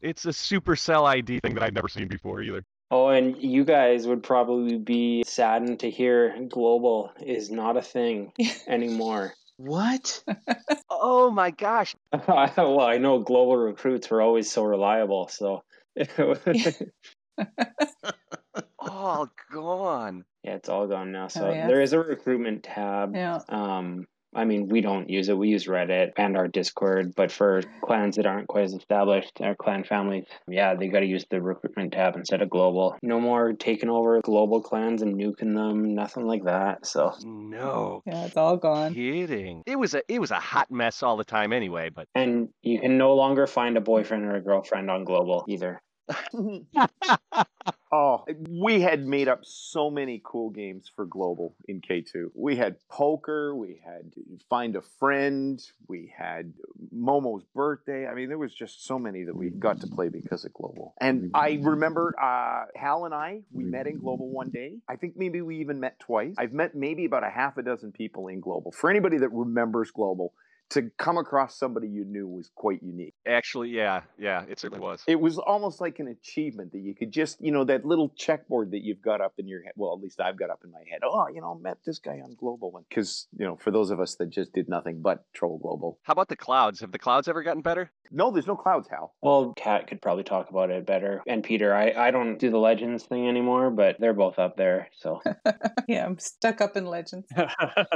[0.00, 2.62] it's a Supercell ID thing that I've never seen before either.
[2.90, 8.32] Oh, and you guys would probably be saddened to hear global is not a thing
[8.68, 9.34] anymore.
[9.56, 10.22] What?
[10.98, 11.94] Oh my gosh.
[12.28, 15.62] well, I know global recruits were always so reliable, so.
[18.78, 20.24] All gone.
[20.42, 21.28] Yeah, it's all gone now.
[21.28, 21.66] So Oh, yeah.
[21.66, 23.14] there is a recruitment tab.
[23.14, 23.40] Yeah.
[23.48, 25.38] Um, I mean, we don't use it.
[25.38, 27.14] We use Reddit and our Discord.
[27.16, 31.06] But for clans that aren't quite as established, our clan families, yeah, they got to
[31.06, 32.96] use the recruitment tab instead of global.
[33.02, 35.94] No more taking over global clans and nuking them.
[35.94, 36.86] Nothing like that.
[36.86, 38.94] So No Yeah, it's all gone.
[38.94, 39.62] kidding.
[39.66, 42.80] It was a it was a hot mess all the time anyway, but and you
[42.80, 45.80] can no longer find a boyfriend or a girlfriend on global either.
[47.92, 52.30] Oh, We had made up so many cool games for Global in K2.
[52.34, 54.12] We had poker, we had
[54.50, 56.52] Find a Friend, we had
[56.94, 58.08] Momo's birthday.
[58.08, 60.94] I mean, there was just so many that we got to play because of Global.
[61.00, 64.78] And I remember uh, Hal and I, we met in Global one day.
[64.88, 66.34] I think maybe we even met twice.
[66.38, 68.72] I've met maybe about a half a dozen people in Global.
[68.72, 70.34] For anybody that remembers Global,
[70.70, 73.14] to come across somebody you knew was quite unique.
[73.26, 75.02] Actually, yeah, yeah, it certainly was.
[75.06, 78.72] It was almost like an achievement that you could just, you know, that little checkboard
[78.72, 79.72] that you've got up in your head.
[79.76, 81.00] Well, at least I've got up in my head.
[81.04, 82.70] Oh, you know, I met this guy on Global.
[82.70, 85.98] One because, you know, for those of us that just did nothing but troll Global.
[86.02, 86.80] How about the clouds?
[86.80, 87.90] Have the clouds ever gotten better?
[88.10, 89.14] No, there's no clouds, Hal.
[89.22, 91.22] Well, Kat could probably talk about it better.
[91.26, 94.88] And Peter, I, I don't do the Legends thing anymore, but they're both up there.
[94.98, 95.20] So
[95.88, 97.26] yeah, I'm stuck up in Legends.
[97.36, 97.86] I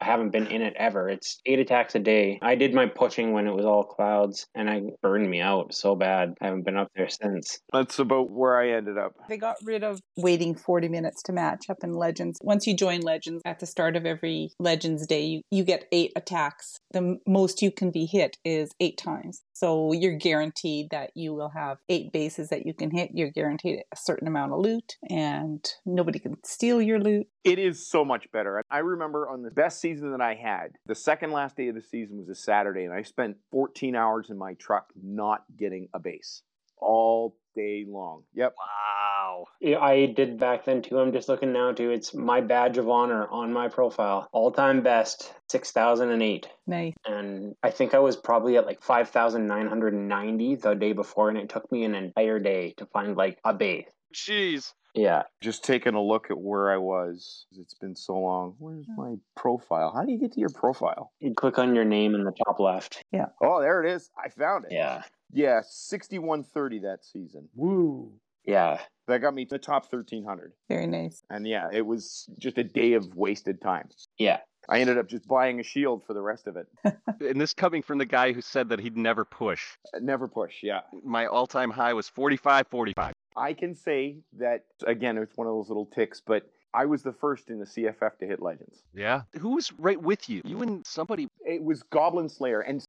[0.00, 1.08] haven't been in it ever.
[1.08, 2.38] It's eight attacks a day.
[2.42, 5.96] I did my pushing when it was all clouds and I burned me out so
[5.96, 6.34] bad.
[6.40, 7.58] I haven't been up there since.
[7.72, 9.14] That's about where I ended up.
[9.28, 12.38] They got rid of waiting 40 minutes to match up in Legends.
[12.42, 16.12] Once you join Legends at the start of every Legends day, you, you get eight
[16.14, 16.78] attacks.
[16.92, 19.42] The most you can be hit is eight times.
[19.52, 23.10] So you're guaranteed that you will have eight bases that you can hit.
[23.12, 27.26] You're guaranteed a certain amount of loot and nobody can steal your loot.
[27.44, 28.62] It is so much better.
[28.70, 31.82] I remember on the best season that I had, the second last day of the
[31.82, 35.98] season was a Saturday, and I spent 14 hours in my truck not getting a
[35.98, 36.42] base
[36.80, 38.22] all day long.
[38.34, 38.54] Yep.
[38.58, 39.46] Wow.
[39.60, 40.98] Yeah, I did back then too.
[40.98, 41.90] I'm just looking now too.
[41.90, 44.28] It's my badge of honor on my profile.
[44.32, 46.48] All time best, 6,008.
[46.66, 46.94] Nice.
[47.04, 51.70] And I think I was probably at like 5,990 the day before, and it took
[51.72, 53.88] me an entire day to find like a base.
[54.14, 54.72] Jeez.
[54.94, 55.24] Yeah.
[55.40, 57.46] Just taking a look at where I was.
[57.52, 58.54] It's been so long.
[58.58, 59.92] Where's my profile?
[59.94, 61.12] How do you get to your profile?
[61.20, 63.02] You click on your name in the top left.
[63.12, 63.26] Yeah.
[63.42, 64.10] Oh, there it is.
[64.16, 64.72] I found it.
[64.72, 65.02] Yeah.
[65.32, 67.48] Yeah, 6130 that season.
[67.54, 68.12] Woo.
[68.44, 68.80] Yeah.
[69.06, 70.52] That got me to the top 1300.
[70.68, 71.22] Very nice.
[71.30, 73.88] And yeah, it was just a day of wasted time.
[74.18, 74.38] Yeah.
[74.70, 76.66] I ended up just buying a shield for the rest of it.
[77.20, 79.76] And this coming from the guy who said that he'd never push.
[79.92, 80.82] Uh, never push, yeah.
[81.02, 83.12] My all time high was 45 45.
[83.36, 87.12] I can say that, again, it's one of those little ticks, but I was the
[87.12, 88.82] first in the CFF to hit Legends.
[88.94, 89.22] Yeah.
[89.40, 90.42] Who was right with you?
[90.44, 91.28] You and somebody.
[91.40, 92.60] It was Goblin Slayer.
[92.60, 92.84] And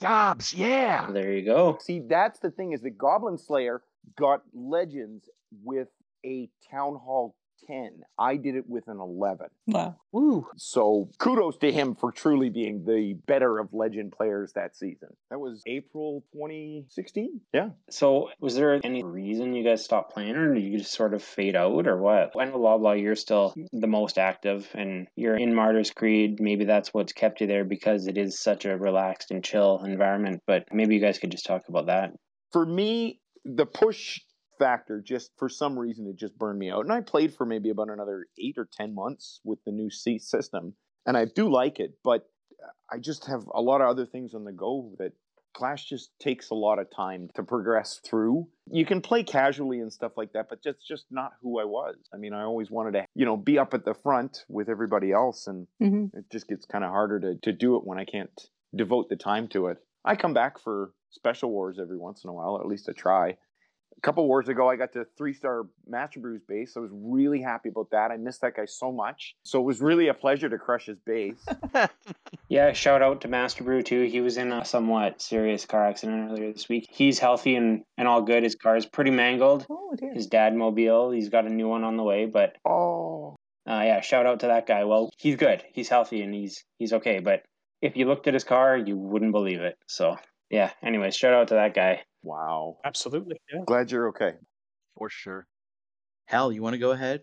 [0.00, 1.10] Jobs, yeah.
[1.10, 1.78] There you go.
[1.80, 3.82] see, that's the thing is the Goblin Slayer
[4.16, 5.28] got Legends
[5.64, 5.88] with
[6.24, 7.34] a Town Hall
[7.66, 8.02] 10.
[8.18, 9.46] I did it with an 11.
[9.66, 9.96] Wow.
[10.12, 10.46] Woo.
[10.56, 15.08] So kudos to him for truly being the better of legend players that season.
[15.30, 17.40] That was April 2016.
[17.52, 17.70] Yeah.
[17.90, 21.22] So, was there any reason you guys stopped playing, or did you just sort of
[21.22, 22.32] fade out, or what?
[22.38, 26.40] I know Loblaw, you're still the most active, and you're in Martyr's Creed.
[26.40, 30.42] Maybe that's what's kept you there because it is such a relaxed and chill environment.
[30.46, 32.12] But maybe you guys could just talk about that.
[32.52, 34.20] For me, the push
[34.58, 36.84] factor just for some reason it just burned me out.
[36.84, 40.18] And I played for maybe about another eight or ten months with the new C
[40.18, 40.74] system,
[41.06, 42.28] and I do like it, but
[42.90, 45.12] I just have a lot of other things on the go that
[45.54, 48.48] Clash just takes a lot of time to progress through.
[48.70, 51.96] You can play casually and stuff like that, but that's just not who I was.
[52.12, 55.12] I mean, I always wanted to, you know, be up at the front with everybody
[55.12, 58.04] else, and hmm it just gets kind of harder to, to do it when I
[58.04, 58.30] can't
[58.74, 59.78] devote the time to it.
[60.04, 62.92] I come back for special wars every once in a while, or at least I
[62.92, 63.36] try.
[64.02, 66.76] A couple wars ago, I got to three star Master Brews base.
[66.76, 68.10] I was really happy about that.
[68.10, 69.36] I missed that guy so much.
[69.44, 71.44] So it was really a pleasure to crush his base.
[72.52, 74.02] Yeah, shout out to Master Brew too.
[74.02, 76.86] He was in a somewhat serious car accident earlier this week.
[76.90, 78.42] He's healthy and, and all good.
[78.42, 79.64] His car is pretty mangled.
[79.70, 80.12] Oh, dear.
[80.12, 83.36] His dad mobile, he's got a new one on the way, but oh,
[83.66, 84.84] uh, yeah, shout out to that guy.
[84.84, 85.64] Well, he's good.
[85.72, 87.20] He's healthy and he's he's okay.
[87.20, 87.42] But
[87.80, 89.78] if you looked at his car, you wouldn't believe it.
[89.86, 90.18] So
[90.50, 90.72] yeah.
[90.82, 92.02] Anyways, shout out to that guy.
[92.22, 92.78] Wow.
[92.84, 93.40] Absolutely.
[93.52, 93.64] Yeah.
[93.66, 94.34] Glad you're okay.
[94.96, 95.46] For sure.
[96.26, 97.22] Hal, you want to go ahead?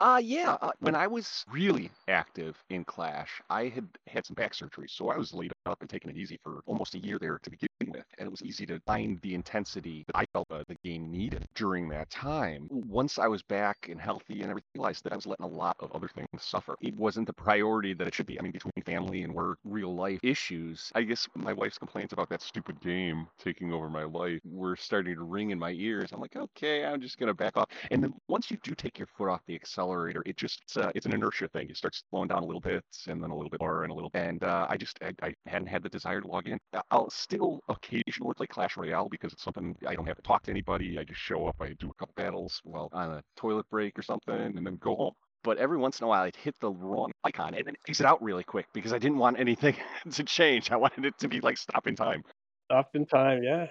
[0.00, 0.56] Uh, yeah.
[0.62, 5.08] Uh, when I was really active in Clash, I had had some back surgery, so
[5.10, 7.68] I was laid up and taking it easy for almost a year there to begin
[7.88, 11.10] with, and it was easy to find the intensity that I felt uh, the game
[11.10, 12.68] needed during that time.
[12.70, 15.48] Once I was back and healthy and everything, I realized that I was letting a
[15.48, 16.76] lot of other things suffer.
[16.80, 18.38] It wasn't the priority that it should be.
[18.38, 22.28] I mean, between family and work, real life issues, I guess my wife's complaints about
[22.28, 26.10] that stupid game taking over my life were starting to ring in my ears.
[26.12, 27.68] I'm like, okay, I'm just gonna back off.
[27.90, 30.90] And then once you do take your foot off the accelerator, it just it's, uh,
[30.94, 31.68] it's an inertia thing.
[31.68, 33.94] It starts slowing down a little bit, and then a little bit more, and a
[33.94, 34.10] little.
[34.10, 34.22] Bit.
[34.22, 36.58] And uh, I just I, I hadn't had the desire to log in.
[36.72, 40.42] I- I'll still occasionally play Clash Royale because it's something I don't have to talk
[40.44, 40.98] to anybody.
[40.98, 44.02] I just show up, I do a couple battles while on a toilet break or
[44.02, 45.14] something, and then go home.
[45.44, 48.22] But every once in a while, I'd hit the wrong icon and then exit out
[48.22, 49.76] really quick because I didn't want anything
[50.10, 50.70] to change.
[50.70, 52.22] I wanted it to be like stop in time.
[52.66, 53.42] Stop in time.
[53.42, 53.66] Yeah.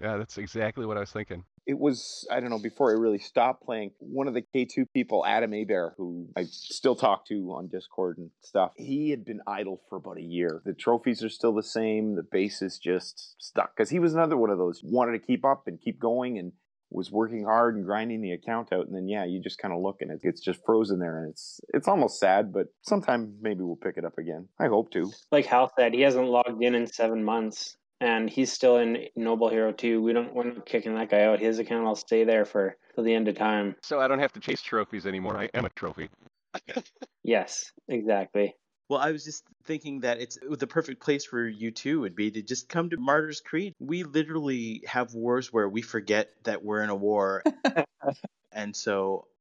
[0.00, 1.42] Yeah, that's exactly what I was thinking.
[1.68, 3.90] It was I don't know before I really stopped playing.
[3.98, 8.30] One of the K2 people, Adam Abear, who I still talk to on Discord and
[8.40, 10.62] stuff, he had been idle for about a year.
[10.64, 12.16] The trophies are still the same.
[12.16, 15.44] The base is just stuck because he was another one of those wanted to keep
[15.44, 16.52] up and keep going and
[16.90, 19.80] was working hard and grinding the account out and then yeah you just kind of
[19.80, 23.60] look and it, it's just frozen there and it's it's almost sad but sometime maybe
[23.60, 26.74] we'll pick it up again i hope to Like Hal said, he hasn't logged in
[26.74, 30.00] in seven months, and he's still in Noble Hero 2.
[30.02, 31.40] We don't we're not kicking that guy out.
[31.40, 33.76] His account will stay there for till the end of time.
[33.82, 35.36] So I don't have to chase trophies anymore.
[35.36, 36.08] I am a trophy.
[37.24, 38.54] Yes, exactly.
[38.88, 42.30] Well, I was just thinking that it's the perfect place for you two would be
[42.30, 43.74] to just come to Martyrs Creed.
[43.78, 47.42] We literally have wars where we forget that we're in a war,
[48.52, 49.37] and so n-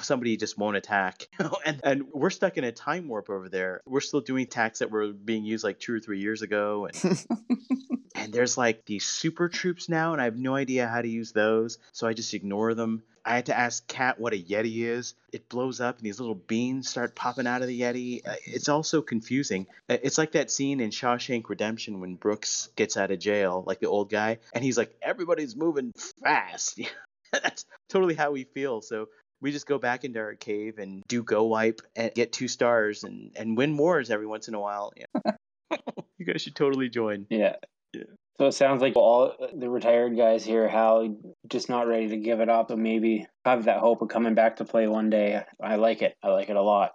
[0.00, 1.28] somebody just won't attack.
[1.66, 3.80] and and we're stuck in a time warp over there.
[3.86, 7.24] We're still doing attacks that were being used like two or three years ago, and
[8.14, 11.32] and there's like these super troops now, and I have no idea how to use
[11.32, 13.02] those, so I just ignore them.
[13.26, 15.14] I had to ask Kat what a Yeti is.
[15.32, 18.20] It blows up, and these little beans start popping out of the Yeti.
[18.26, 19.66] Uh, It's all so confusing.
[19.88, 23.80] Uh, It's like that scene in Shawshank Redemption when Brooks gets out of jail, like
[23.80, 26.80] the old guy, and he's like, "Everybody's moving fast."
[27.32, 28.80] That's totally how we feel.
[28.82, 29.08] So
[29.44, 33.04] we just go back into our cave and do go wipe and get two stars
[33.04, 34.90] and and win wars every once in a while.
[34.96, 35.32] Yeah.
[36.18, 37.26] you guys should totally join.
[37.28, 37.56] Yeah.
[37.92, 38.04] Yeah.
[38.38, 41.14] So it sounds like all the retired guys here, Hal,
[41.46, 44.56] just not ready to give it up, and maybe have that hope of coming back
[44.56, 45.42] to play one day.
[45.62, 46.16] I like it.
[46.22, 46.94] I like it a lot.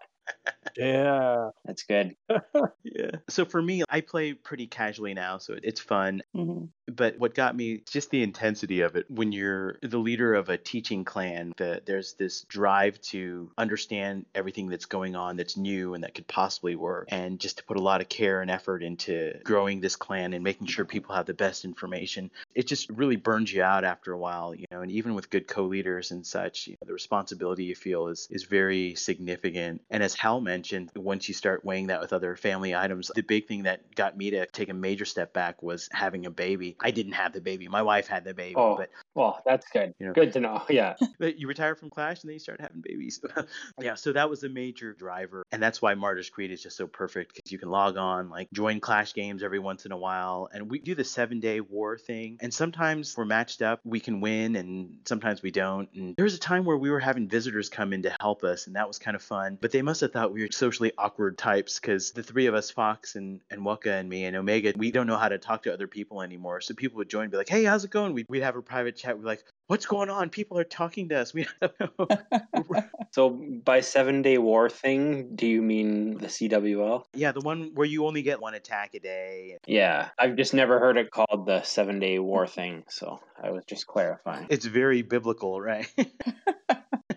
[0.77, 1.49] Yeah.
[1.65, 2.15] That's good.
[2.83, 3.11] Yeah.
[3.29, 6.21] So for me, I play pretty casually now, so it's fun.
[6.33, 9.05] hmm But what got me just the intensity of it.
[9.09, 14.67] When you're the leader of a teaching clan, the, there's this drive to understand everything
[14.67, 17.81] that's going on that's new and that could possibly work, and just to put a
[17.81, 21.33] lot of care and effort into growing this clan and making sure people have the
[21.33, 22.31] best information.
[22.55, 24.81] It just really burns you out after a while, you know.
[24.81, 28.43] And even with good co-leaders and such, you know, the responsibility you feel is is
[28.43, 29.81] very significant.
[29.89, 33.47] And as Hal mentioned, once you start weighing that with other family items, the big
[33.47, 36.75] thing that got me to take a major step back was having a baby.
[36.81, 37.69] I didn't have the baby.
[37.69, 38.75] My wife had the baby, Oh.
[38.75, 39.93] but Well, that's good.
[39.97, 40.13] You know.
[40.13, 40.61] Good to know.
[40.69, 40.95] Yeah.
[41.19, 43.21] but you retire from Clash and then you start having babies.
[43.81, 45.45] yeah, so that was a major driver.
[45.53, 48.49] And that's why Martyrs Creed is just so perfect because you can log on, like
[48.51, 50.49] join Clash games every once in a while.
[50.53, 52.39] And we do the seven day war thing.
[52.41, 55.87] And sometimes we're matched up, we can win, and sometimes we don't.
[55.95, 58.67] And there was a time where we were having visitors come in to help us,
[58.67, 59.57] and that was kind of fun.
[59.61, 62.69] But they must have thought we were socially awkward types because the three of us,
[62.69, 65.73] Fox and, and Waka and me and Omega, we don't know how to talk to
[65.73, 66.61] other people anymore.
[66.61, 68.13] So people would join and be like, hey, how's it going?
[68.13, 69.15] We'd, we'd have a private chat.
[69.15, 70.29] We'd be like, what's going on?
[70.29, 71.33] People are talking to us.
[71.33, 71.47] We
[73.11, 73.29] So
[73.63, 77.05] by seven day war thing, do you mean the CWL?
[77.13, 79.57] yeah, the one where you only get one attack a day.
[79.65, 80.09] Yeah.
[80.17, 82.83] I've just never heard it called the seven day war thing.
[82.89, 84.47] So I was just clarifying.
[84.49, 85.87] It's very biblical, right?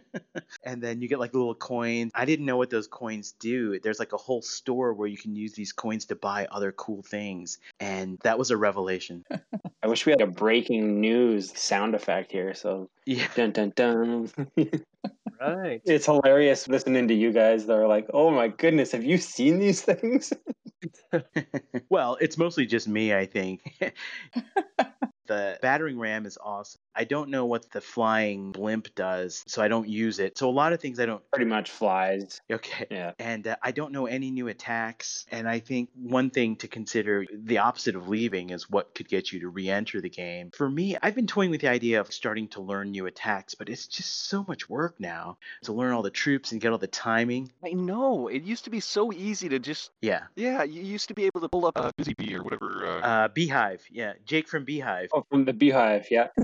[0.64, 2.12] and then you get like little coins.
[2.14, 3.78] I didn't know what those coins do.
[3.80, 7.02] There's like a whole store where you can use these coins to buy other cool
[7.02, 7.58] things.
[7.80, 9.24] And that was a revelation.
[9.82, 12.54] I wish we had a breaking news sound effect here.
[12.54, 13.26] So Yeah.
[13.34, 14.30] dun dun dun.
[15.40, 15.82] Right.
[15.84, 17.66] it's hilarious listening to you guys.
[17.66, 20.32] They're like, "Oh my goodness, have you seen these things?"
[21.88, 23.60] well, it's mostly just me, I think.
[25.33, 26.79] The battering ram is awesome.
[26.95, 30.37] I don't know what the flying blimp does, so I don't use it.
[30.37, 31.23] So a lot of things I don't.
[31.31, 32.40] Pretty much flies.
[32.51, 32.87] Okay.
[32.90, 33.12] Yeah.
[33.18, 35.25] And uh, I don't know any new attacks.
[35.31, 39.33] And I think one thing to consider, the opposite of leaving, is what could get
[39.33, 40.51] you to re enter the game.
[40.55, 43.71] For me, I've been toying with the idea of starting to learn new attacks, but
[43.71, 46.87] it's just so much work now to learn all the troops and get all the
[46.87, 47.51] timing.
[47.64, 48.29] I know.
[48.29, 50.25] It used to be so easy to just Yeah.
[50.37, 50.62] yeah.
[50.62, 52.87] You used to be able to pull up a busy bee or whatever.
[52.87, 53.83] Uh, Uh, Beehive.
[53.90, 54.12] Yeah.
[54.27, 55.09] Jake from Beehive.
[55.14, 56.06] Oh, from the Beehive.
[56.11, 56.28] Yeah.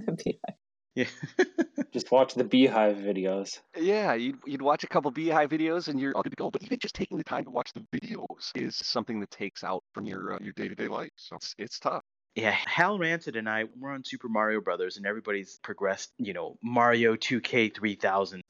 [0.98, 1.06] Yeah.
[1.92, 3.60] Just watch the Beehive videos.
[3.76, 6.50] Yeah, you'd, you'd watch a couple Beehive videos and you're all good to go.
[6.50, 9.84] But even just taking the time to watch the videos is something that takes out
[9.94, 11.10] from your uh, your day to day life.
[11.14, 12.02] So it's, it's tough.
[12.34, 16.12] Yeah, Hal Rancid and I we're on Super Mario Brothers, and everybody's progressed.
[16.18, 18.42] You know, Mario 2K 3000.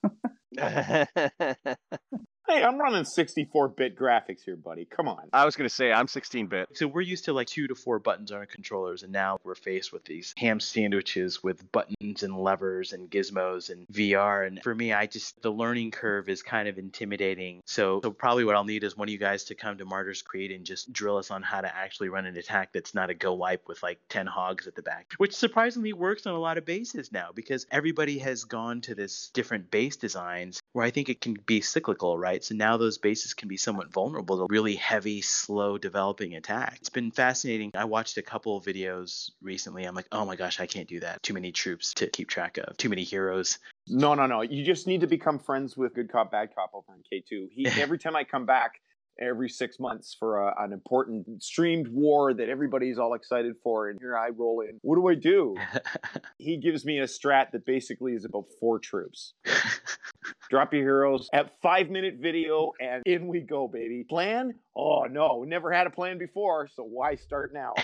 [2.50, 4.87] Hey, I'm running 64-bit graphics here, buddy.
[4.87, 5.28] Come on.
[5.34, 6.70] I was gonna say I'm 16 bit.
[6.72, 9.54] So we're used to like two to four buttons on our controllers, and now we're
[9.54, 14.46] faced with these ham sandwiches with buttons and levers and gizmos and VR.
[14.46, 17.61] And for me, I just the learning curve is kind of intimidating.
[17.66, 20.22] So, so probably what I'll need is one of you guys to come to Martyrs
[20.22, 23.14] Creed and just drill us on how to actually run an attack that's not a
[23.14, 26.57] go wipe with like 10 hogs at the back, which surprisingly works on a lot
[26.57, 31.11] of bases now because everybody has gone to this different base designs where I think
[31.11, 32.38] it can be cyclical, right?
[32.39, 32.45] Right?
[32.45, 36.78] So now those bases can be somewhat vulnerable to really heavy, slow developing attacks.
[36.78, 37.72] It's been fascinating.
[37.74, 39.84] I watched a couple of videos recently.
[39.84, 41.22] I'm like, oh my gosh, I can't do that.
[41.22, 43.59] Too many troops to keep track of, too many heroes.
[43.89, 44.43] No, no, no.
[44.43, 47.49] You just need to become friends with Good Cop, Bad Cop over on K2.
[47.51, 48.80] He every time I come back,
[49.20, 53.88] every six months for a, an important streamed war that everybody's all excited for.
[53.88, 54.78] And here I roll in.
[54.82, 55.56] What do I do?
[56.38, 59.34] he gives me a strat that basically is about four troops.
[60.50, 64.04] Drop your heroes at five minute video, and in we go, baby.
[64.08, 64.54] Plan?
[64.76, 67.74] Oh no, never had a plan before, so why start now?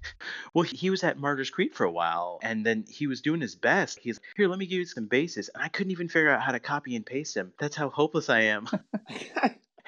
[0.54, 3.54] well, he was at Martyrs Creed for a while, and then he was doing his
[3.54, 3.98] best.
[4.00, 4.48] He's here.
[4.48, 6.96] Let me give you some bases, and I couldn't even figure out how to copy
[6.96, 7.52] and paste him.
[7.58, 8.68] That's how hopeless I am.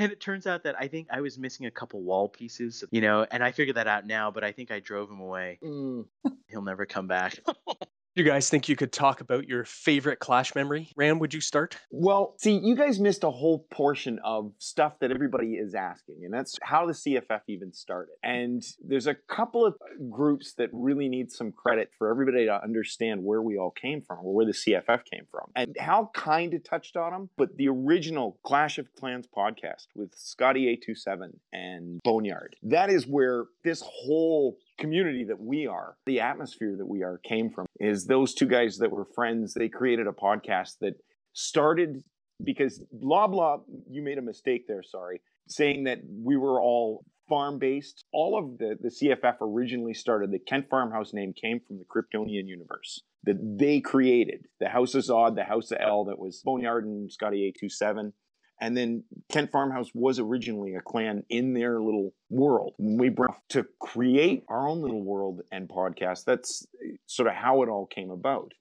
[0.01, 3.03] And it turns out that I think I was missing a couple wall pieces, you
[3.03, 5.59] know, and I figured that out now, but I think I drove him away.
[5.62, 6.07] Mm.
[6.48, 7.38] He'll never come back.
[8.21, 10.91] You guys think you could talk about your favorite Clash memory?
[10.95, 11.79] Ram, would you start?
[11.91, 16.35] Well, see, you guys missed a whole portion of stuff that everybody is asking, and
[16.35, 18.12] that's how the CFF even started.
[18.23, 19.75] And there's a couple of
[20.11, 24.18] groups that really need some credit for everybody to understand where we all came from,
[24.18, 25.51] or where the CFF came from.
[25.57, 30.14] And Hal kind of touched on them, but the original Clash of Clans podcast with
[30.14, 36.74] Scotty 827 and Boneyard, that is where this whole community that we are, the atmosphere
[36.76, 39.55] that we are came from is those two guys that were friends.
[39.55, 40.95] They created a podcast that
[41.33, 42.03] started
[42.43, 48.05] because Loblaw you made a mistake there sorry saying that we were all farm based
[48.12, 52.49] all of the the cff originally started the kent farmhouse name came from the kryptonian
[52.49, 54.47] universe that they created.
[54.61, 58.12] The house of zod the house of l that was boneyard and scotty 827
[58.61, 62.75] and then Kent Farmhouse was originally a clan in their little world.
[62.79, 66.25] We brought to create our own little world and podcast.
[66.25, 66.67] That's
[67.07, 68.53] sort of how it all came about.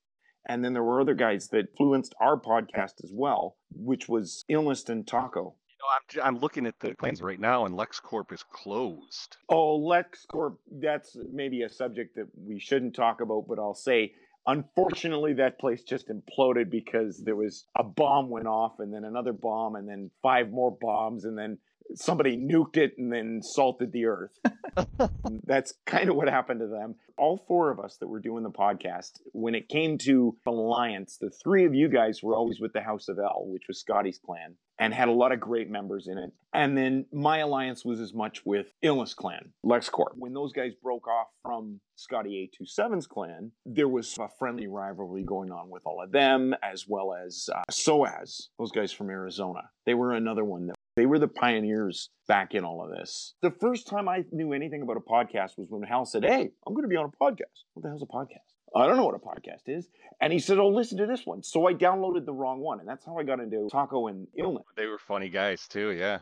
[0.47, 4.87] And then there were other guys that influenced our podcast as well, which was Illness
[4.87, 5.55] and Taco.
[5.67, 9.37] You know, I'm, I'm looking at the clans right now, and LexCorp is closed.
[9.49, 14.13] Oh, LexCorp, that's maybe a subject that we shouldn't talk about, but I'll say
[14.47, 19.33] Unfortunately, that place just imploded because there was a bomb went off and then another
[19.33, 21.57] bomb and then five more bombs and then
[21.95, 24.39] somebody nuked it and then salted the earth.
[25.45, 26.95] That's kind of what happened to them.
[27.17, 31.31] All four of us that were doing the podcast, when it came to Alliance, the
[31.43, 34.55] three of you guys were always with the House of L, which was Scotty's clan,
[34.79, 36.31] and had a lot of great members in it.
[36.53, 40.15] And then my alliance was as much with Illness Clan, LexCorp.
[40.15, 45.51] When those guys broke off from Scotty 827's clan, there was a friendly rivalry going
[45.51, 49.69] on with all of them, as well as uh, SOAS, those guys from Arizona.
[49.85, 53.33] They were another one that they were the pioneers back in all of this.
[53.41, 56.73] The first time I knew anything about a podcast was when Hal said, Hey, I'm
[56.73, 57.63] going to be on a podcast.
[57.73, 58.58] What the hell's a podcast?
[58.75, 59.87] I don't know what a podcast is.
[60.21, 61.43] And he said, Oh, listen to this one.
[61.43, 62.79] So I downloaded the wrong one.
[62.79, 64.63] And that's how I got into Taco and Illness.
[64.75, 66.19] They were funny guys too, yeah.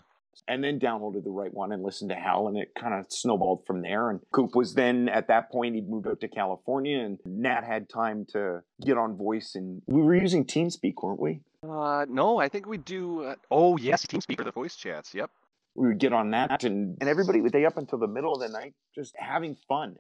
[0.48, 3.66] And then downloaded the right one and listened to Hal, and it kind of snowballed
[3.66, 4.12] from there.
[4.12, 7.89] And Coop was then at that point, he'd moved out to California, and Nat had
[7.89, 9.56] time to get on voice.
[9.56, 11.41] And we were using TeamSpeak, weren't we?
[11.68, 13.24] Uh, no, I think we'd do.
[13.24, 15.12] Uh, oh, yes, TeamSpeak for the voice chats.
[15.16, 15.32] Yep.
[15.74, 18.39] we would get on that and, and everybody would stay up until the middle of
[18.39, 19.95] the night just having fun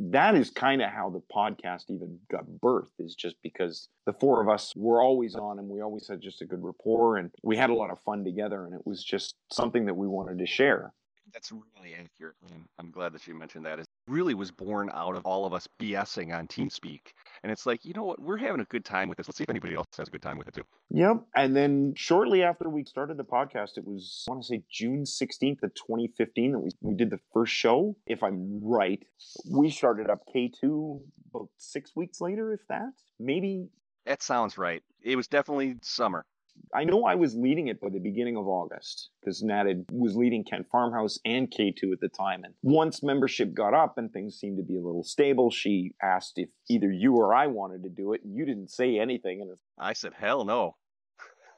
[0.00, 4.42] that is kind of how the podcast even got birthed is just because the four
[4.42, 7.56] of us were always on and we always had just a good rapport and we
[7.56, 10.46] had a lot of fun together and it was just something that we wanted to
[10.46, 10.92] share.
[11.32, 12.34] That's really accurate
[12.78, 13.78] i'm glad that you mentioned that
[14.08, 16.50] really was born out of all of us bsing on mm.
[16.50, 18.20] teamspeak and it's like, you know what?
[18.20, 19.28] We're having a good time with this.
[19.28, 20.64] Let's see if anybody else has a good time with it too.
[20.90, 21.24] Yep.
[21.34, 25.04] And then shortly after we started the podcast, it was, I want to say June
[25.04, 27.96] 16th of 2015 that we, we did the first show.
[28.06, 29.02] If I'm right,
[29.50, 31.00] we started up K2
[31.32, 32.92] about six weeks later, if that.
[33.18, 33.68] Maybe.
[34.06, 34.82] That sounds right.
[35.02, 36.24] It was definitely summer.
[36.74, 40.44] I know I was leading it by the beginning of August because Nat was leading
[40.44, 42.44] Kent Farmhouse and K2 at the time.
[42.44, 46.34] And once membership got up and things seemed to be a little stable, she asked
[46.36, 48.22] if either you or I wanted to do it.
[48.24, 49.40] And you didn't say anything.
[49.42, 50.76] And I said, hell no.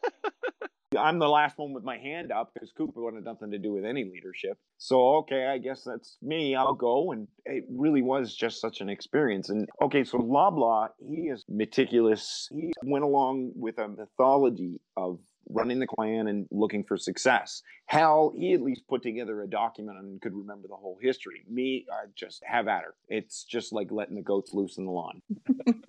[0.98, 3.84] I'm the last one with my hand up because Cooper wanted nothing to do with
[3.84, 4.58] any leadership.
[4.78, 6.56] So, okay, I guess that's me.
[6.56, 7.12] I'll go.
[7.12, 9.50] And it really was just such an experience.
[9.50, 12.48] And okay, so Loblaw, he is meticulous.
[12.50, 17.62] He went along with a mythology of running the clan and looking for success.
[17.86, 21.44] Hal, he at least put together a document and could remember the whole history.
[21.48, 22.94] Me, I just have at her.
[23.08, 25.22] It's just like letting the goats loose in the lawn.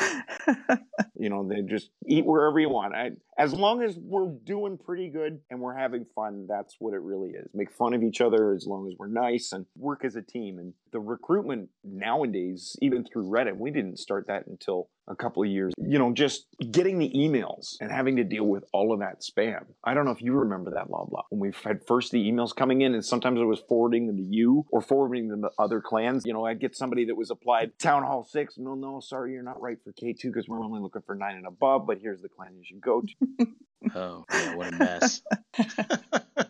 [1.16, 2.94] you know, they just eat wherever you want.
[2.94, 7.00] I, as long as we're doing pretty good and we're having fun, that's what it
[7.00, 7.48] really is.
[7.54, 10.58] Make fun of each other as long as we're nice and work as a team.
[10.58, 15.48] And the recruitment nowadays, even through Reddit, we didn't start that until a couple of
[15.48, 15.74] years.
[15.76, 19.64] You know, just getting the emails and having to deal with all of that spam.
[19.84, 22.80] I don't know if you remember that, Loblaw, when we had first the emails coming
[22.82, 26.24] in, and sometimes I was forwarding them to you or forwarding them to other clans.
[26.24, 28.58] You know, I'd get somebody that was applied Town Hall 6.
[28.58, 31.46] No, no, sorry, you're not right for K2 because we're only looking for 9 and
[31.46, 33.46] above, but here's the clan you should go to.
[33.94, 35.22] Oh, yeah, what a mess.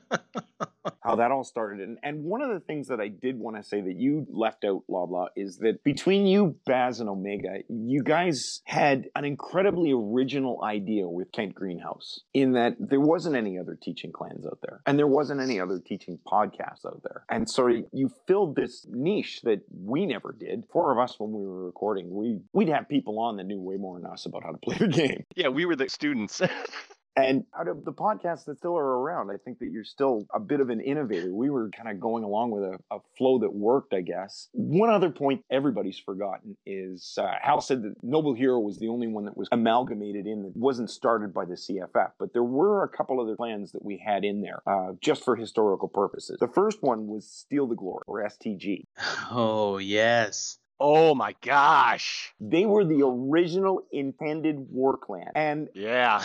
[1.10, 1.80] how that all started.
[1.80, 4.64] And, and one of the things that I did want to say that you left
[4.64, 10.62] out, Loblaw, is that between you, Baz, and Omega, you guys had an incredibly original
[10.62, 14.98] idea with Kent Greenhouse in that there wasn't any other teaching clans out there, and
[14.98, 17.24] there wasn't any other teaching podcasts out there.
[17.28, 20.64] And so you filled this niche that we never did.
[20.72, 23.76] Four of us, when we were recording, we, we'd have people on that knew way
[23.76, 25.24] more than us about how to play the game.
[25.34, 26.40] Yeah, we were the students.
[27.16, 30.40] And out of the podcasts that still are around, I think that you're still a
[30.40, 31.34] bit of an innovator.
[31.34, 34.48] We were kind of going along with a, a flow that worked, I guess.
[34.52, 39.08] One other point everybody's forgotten is uh, Hal said that Noble Hero was the only
[39.08, 42.88] one that was amalgamated in that wasn't started by the CFF, but there were a
[42.88, 46.38] couple other plans that we had in there uh, just for historical purposes.
[46.38, 48.84] The first one was Steal the Glory, or STG.
[49.32, 50.58] Oh, yes.
[50.80, 52.32] Oh my gosh.
[52.40, 55.30] They were the original intended war clan.
[55.34, 56.22] And yeah.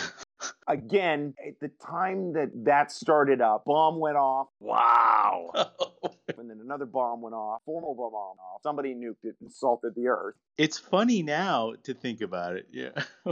[0.68, 4.48] Again, at the time that that started up, bomb went off.
[4.60, 5.50] Wow.
[6.38, 7.62] and then another bomb went off.
[7.64, 8.62] Four more bomb went off.
[8.62, 10.34] Somebody nuked it and salted the earth.
[10.58, 12.66] It's funny now to think about it.
[12.70, 12.90] Yeah.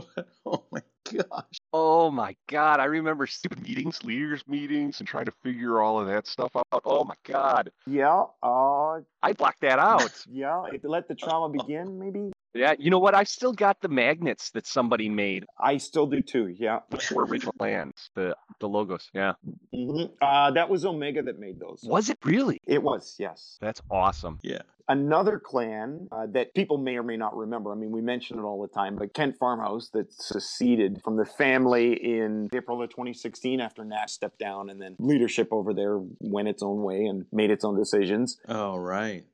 [0.46, 1.58] oh my gosh.
[1.72, 2.80] Oh my god.
[2.80, 6.82] I remember stupid meetings, leaders meetings, and trying to figure all of that stuff out.
[6.84, 7.70] Oh my god.
[7.86, 8.24] Yeah.
[8.42, 10.12] Uh, I blocked that out.
[10.30, 10.62] yeah.
[10.82, 12.32] Let the trauma begin, maybe.
[12.54, 13.14] Yeah, you know what?
[13.14, 15.44] I've still got the magnets that somebody made.
[15.58, 16.46] I still do too.
[16.46, 19.10] Yeah, the four original plans, the the logos.
[19.12, 19.32] Yeah,
[19.74, 20.12] mm-hmm.
[20.22, 21.80] uh, that was Omega that made those.
[21.82, 22.60] Was it really?
[22.66, 23.16] It was.
[23.18, 23.58] Yes.
[23.60, 24.38] That's awesome.
[24.42, 24.62] Yeah.
[24.86, 27.72] Another clan uh, that people may or may not remember.
[27.72, 31.24] I mean, we mention it all the time, but Kent Farmhouse that seceded from the
[31.24, 36.48] family in April of 2016 after Nat stepped down, and then leadership over there went
[36.48, 38.38] its own way and made its own decisions.
[38.46, 39.24] Oh, right.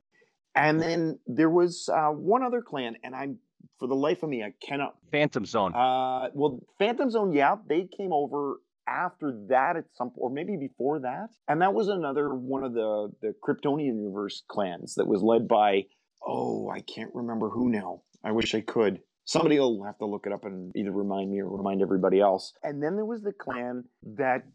[0.55, 3.39] And then there was uh, one other clan, and I'm
[3.79, 4.95] for the life of me, I cannot.
[5.11, 5.73] Phantom Zone.
[5.73, 10.99] Uh, well, Phantom Zone, yeah, they came over after that at some or maybe before
[10.99, 15.47] that, and that was another one of the the Kryptonian universe clans that was led
[15.47, 15.85] by
[16.25, 18.01] oh, I can't remember who now.
[18.23, 18.99] I wish I could.
[19.25, 22.53] Somebody will have to look it up and either remind me or remind everybody else.
[22.63, 23.85] And then there was the clan
[24.17, 24.45] that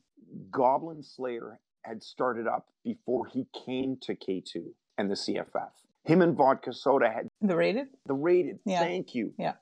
[0.51, 4.64] Goblin Slayer had started up before he came to K2
[4.99, 5.70] and the CFF.
[6.07, 7.89] Him and Vodka Soda had the rated.
[8.07, 8.59] The rated.
[8.65, 8.81] Yeah.
[8.81, 9.33] Thank you.
[9.39, 9.55] Yeah.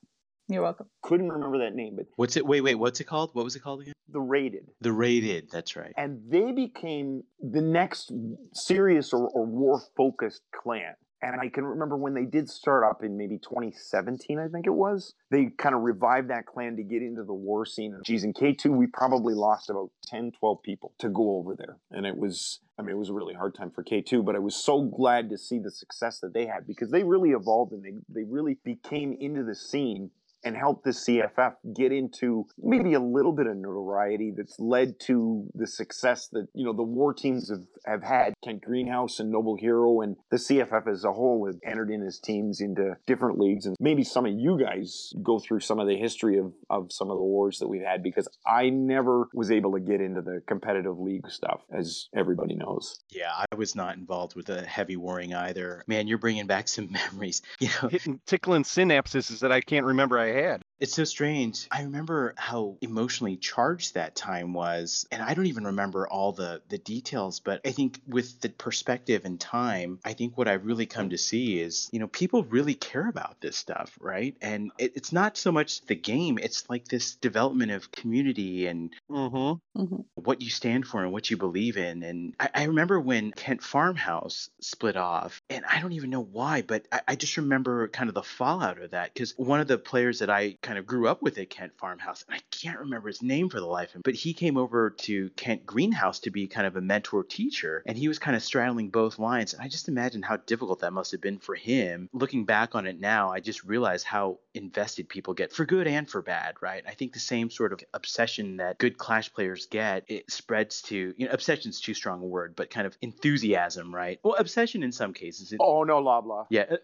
[0.48, 0.86] You're welcome.
[1.02, 2.46] Couldn't remember that name, but what's it?
[2.46, 2.74] Wait, wait.
[2.74, 3.30] What's it called?
[3.32, 3.94] What was it called again?
[4.10, 4.68] The Rated.
[4.82, 5.50] The Rated.
[5.50, 5.94] That's right.
[5.96, 8.12] And they became the next
[8.52, 10.94] serious or, or war focused clan.
[11.24, 14.74] And I can remember when they did start up in maybe 2017, I think it
[14.74, 15.14] was.
[15.30, 17.98] They kind of revived that clan to get into the war scene.
[18.04, 21.78] Geez, in K2, we probably lost about 10, 12 people to go over there.
[21.90, 24.38] And it was, I mean, it was a really hard time for K2, but I
[24.38, 27.82] was so glad to see the success that they had because they really evolved and
[27.82, 30.10] they, they really became into the scene
[30.44, 35.46] and help the CFF get into maybe a little bit of notoriety that's led to
[35.54, 38.34] the success that, you know, the war teams have, have had.
[38.44, 42.18] Kent Greenhouse and Noble Hero and the CFF as a whole have entered in as
[42.18, 43.66] teams into different leagues.
[43.66, 47.10] And maybe some of you guys go through some of the history of, of some
[47.10, 50.42] of the wars that we've had because I never was able to get into the
[50.46, 53.00] competitive league stuff, as everybody knows.
[53.10, 55.84] Yeah, I was not involved with the heavy warring either.
[55.86, 57.42] Man, you're bringing back some memories.
[57.60, 60.62] You know, hitting tickling synapses that I can't remember I had.
[60.80, 61.66] It's so strange.
[61.70, 66.62] I remember how emotionally charged that time was, and I don't even remember all the
[66.68, 70.86] the details, but I think with the perspective and time, I think what I've really
[70.86, 74.36] come to see is, you know, people really care about this stuff, right?
[74.42, 78.92] And it, it's not so much the game, it's like this development of community and
[79.10, 79.80] mm-hmm.
[79.80, 80.00] Mm-hmm.
[80.14, 82.02] what you stand for and what you believe in.
[82.02, 86.62] And I, I, remember when Kent Farmhouse split off, and I don't even know why,
[86.62, 89.78] but I, I just remember kind of the fallout of that because one of the
[89.78, 93.08] players that I kind of grew up with at Kent Farmhouse, and I can't remember
[93.08, 96.30] his name for the life of him, but he came over to Kent Greenhouse to
[96.30, 99.52] be kind of a mentor teacher, and he was kind of straddling both lines.
[99.52, 102.08] And I just imagine how difficult that must have been for him.
[102.12, 106.08] Looking back on it now, I just realize how invested people get for good and
[106.08, 106.82] for bad, right?
[106.86, 111.14] I think the same sort of obsession that good Clash players get, it spreads to,
[111.16, 114.18] you know, obsession's too strong a word, but kind of enthusiasm, right?
[114.22, 115.52] Well, obsession in some cases.
[115.52, 116.46] It, oh, no, Loblaw.
[116.48, 116.76] Yeah.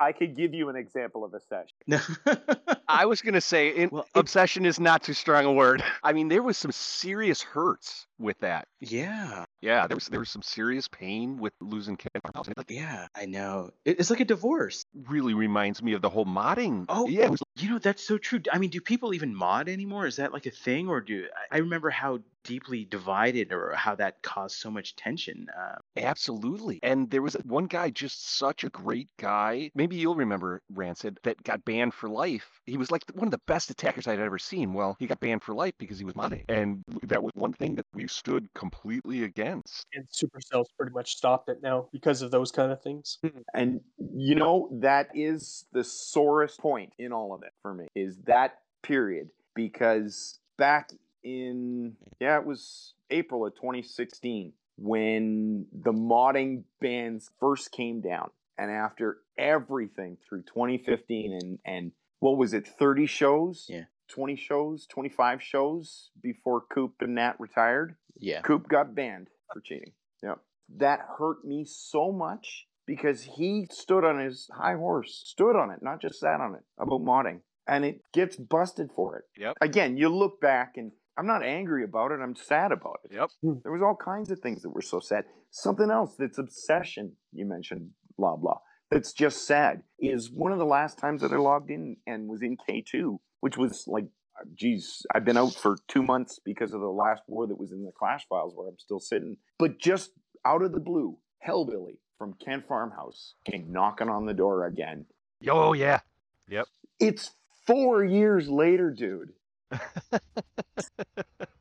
[0.00, 1.76] I could give you an example of obsession.
[2.88, 5.82] I was going to say, in, well, obsession is not too strong a word.
[6.02, 8.66] I mean, there was some serious hurts with that.
[8.80, 9.44] Yeah.
[9.60, 12.10] Yeah, there was there was some serious pain with losing Ken.
[12.56, 13.70] Like, Yeah, I know.
[13.84, 14.84] It- It's like a divorce.
[15.08, 16.86] really reminds me of the whole modding.
[16.88, 18.40] Oh, yeah, was You know, that's so true.
[18.52, 20.06] I mean, do people even mod anymore?
[20.06, 24.22] Is that like a thing, or do I remember how deeply divided or how that
[24.22, 25.46] caused so much tension?
[25.56, 26.80] Uh, Absolutely.
[26.82, 29.70] And there was one guy, just such a great guy.
[29.74, 32.60] Maybe you'll remember Rancid, that got banned for life.
[32.66, 34.72] He was like one of the best attackers I'd ever seen.
[34.72, 36.44] Well, he got banned for life because he was money.
[36.48, 39.86] And that was one thing that we stood completely against.
[39.94, 43.18] And Supercell's pretty much stopped it now because of those kind of things.
[43.54, 48.16] And you know that is the sorest point in all of it for me is
[48.26, 50.90] that period because back
[51.22, 58.70] in yeah it was April of 2016 when the modding bans first came down and
[58.70, 63.84] after everything through 2015 and and what was it 30 shows Yeah.
[64.08, 68.40] 20 shows 25 shows before Coop and Nat retired yeah.
[68.42, 69.92] Coop got banned for cheating.
[70.22, 70.38] Yep.
[70.76, 75.82] That hurt me so much because he stood on his high horse, stood on it,
[75.82, 77.40] not just sat on it about modding.
[77.66, 79.24] And it gets busted for it.
[79.38, 79.56] Yep.
[79.60, 83.14] Again, you look back and I'm not angry about it, I'm sad about it.
[83.14, 83.30] Yep.
[83.42, 83.52] Hmm.
[83.62, 85.24] There was all kinds of things that were so sad.
[85.50, 88.56] Something else that's obsession, you mentioned, Loblaw.
[88.90, 92.40] That's just sad is one of the last times that I logged in and was
[92.40, 94.06] in K2, which was like
[94.54, 97.84] geez, I've been out for two months because of the last war that was in
[97.84, 99.36] the Clash files where I'm still sitting.
[99.58, 100.12] But just
[100.46, 105.04] out of the blue, Hellbilly from Kent Farmhouse came knocking on the door again.
[105.46, 106.00] Oh, yeah.
[106.48, 106.66] Yep.
[106.98, 107.32] It's
[107.66, 109.32] four years later, dude.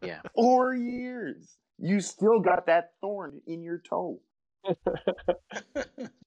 [0.02, 0.22] Yeah.
[0.36, 1.58] Four years.
[1.78, 4.20] You still got that thorn in your toe.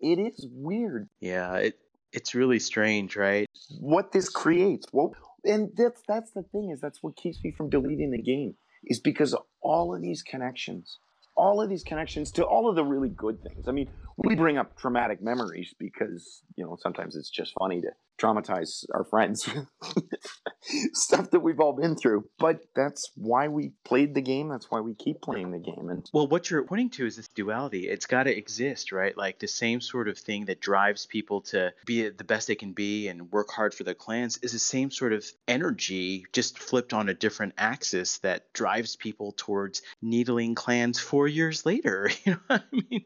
[0.01, 1.79] It is weird Yeah, it
[2.13, 3.47] it's really strange, right?
[3.81, 4.87] what this creates.
[4.93, 5.15] Well,
[5.45, 8.55] and that's that's the thing is that's what keeps me from deleting the game
[8.85, 10.99] is because of all of these connections,
[11.37, 13.69] all of these connections to all of the really good things.
[13.69, 17.91] I mean, we bring up traumatic memories because you know sometimes it's just funny to
[18.19, 19.49] traumatize our friends
[20.93, 22.25] stuff that we've all been through.
[22.39, 24.49] But that's why we played the game.
[24.49, 25.89] That's why we keep playing the game.
[25.91, 27.89] And Well, what you're pointing to is this duality.
[27.89, 29.17] It's got to exist, right?
[29.17, 32.73] Like the same sort of thing that drives people to be the best they can
[32.73, 36.93] be and work hard for their clans is the same sort of energy, just flipped
[36.93, 42.11] on a different axis that drives people towards needling clans four years later.
[42.25, 43.05] You know what I mean?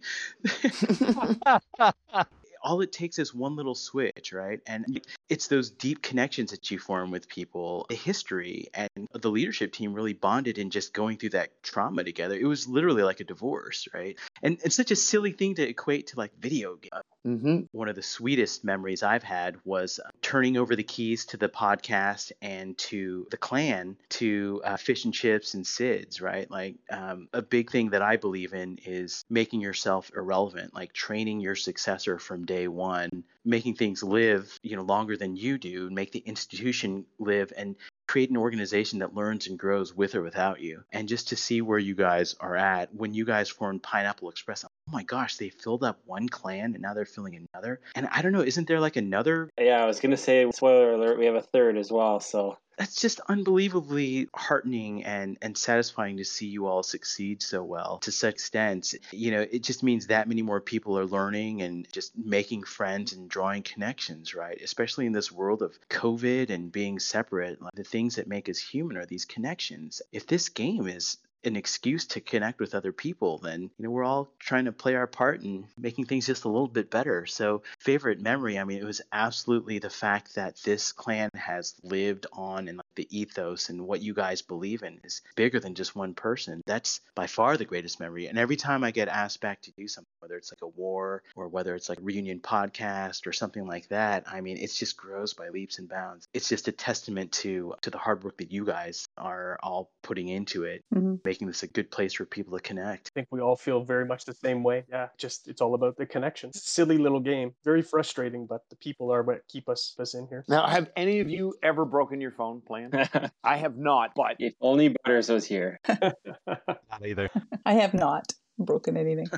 [2.66, 4.60] all it takes is one little switch, right?
[4.66, 9.72] And it's those deep connections that you form with people, the history, and the leadership
[9.72, 12.34] team really bonded in just going through that trauma together.
[12.34, 14.18] It was literally like a divorce, right?
[14.42, 17.04] And it's such a silly thing to equate to like video games.
[17.26, 17.60] Mm-hmm.
[17.72, 21.48] One of the sweetest memories I've had was uh, turning over the keys to the
[21.48, 26.50] podcast and to the clan to uh, fish and chips and SIDS, right?
[26.50, 31.40] Like um, a big thing that I believe in is making yourself irrelevant, like training
[31.40, 36.12] your successor from day one, making things live, you know, longer than you do, make
[36.12, 40.84] the institution live and create an organization that learns and grows with or without you.
[40.92, 44.64] And just to see where you guys are at when you guys formed Pineapple Express,
[44.88, 47.80] oh my gosh, they filled up one clan and now they're filling another.
[47.94, 51.18] And I don't know, isn't there like another Yeah, I was gonna say spoiler alert.
[51.18, 52.20] We have a third as well.
[52.20, 57.98] So that's just unbelievably heartening and and satisfying to see you all succeed so well
[57.98, 61.90] to such extent you know it just means that many more people are learning and
[61.90, 66.98] just making friends and drawing connections right especially in this world of covid and being
[66.98, 71.16] separate like the things that make us human are these connections if this game is
[71.46, 74.94] an excuse to connect with other people, then you know we're all trying to play
[74.94, 77.26] our part in making things just a little bit better.
[77.26, 82.26] So, favorite memory, I mean, it was absolutely the fact that this clan has lived
[82.32, 86.14] on and the ethos and what you guys believe in is bigger than just one
[86.14, 86.62] person.
[86.66, 88.26] That's by far the greatest memory.
[88.26, 91.22] And every time I get asked back to do something, whether it's like a war
[91.36, 94.96] or whether it's like a reunion podcast or something like that, I mean, it just
[94.96, 96.26] grows by leaps and bounds.
[96.34, 100.28] It's just a testament to to the hard work that you guys are all putting
[100.28, 101.20] into it, Mhm.
[101.24, 103.10] making this a good place for people to connect.
[103.14, 104.84] I think we all feel very much the same way.
[104.88, 106.62] Yeah, just it's all about the connections.
[106.62, 110.44] Silly little game, very frustrating, but the people are what keep us us in here.
[110.48, 112.85] now, have any of you ever broken your phone playing?
[113.44, 115.80] I have not, but if only Butters was here.
[115.88, 117.30] Not either.
[117.64, 119.28] I have not broken anything.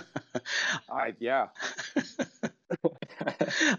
[0.91, 1.49] I yeah.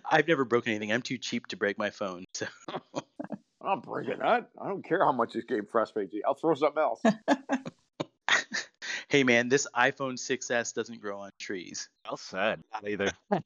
[0.05, 0.91] I've never broken anything.
[0.91, 2.26] I'm too cheap to break my phone.
[2.34, 2.47] So
[2.95, 3.01] I'm
[3.63, 4.49] not breaking that.
[4.61, 6.22] I don't care how much this game frustrates me.
[6.26, 7.01] I'll throw something else.
[9.10, 11.89] Hey man, this iPhone 6s doesn't grow on trees.
[12.05, 12.62] Well said.
[12.72, 13.12] Not either.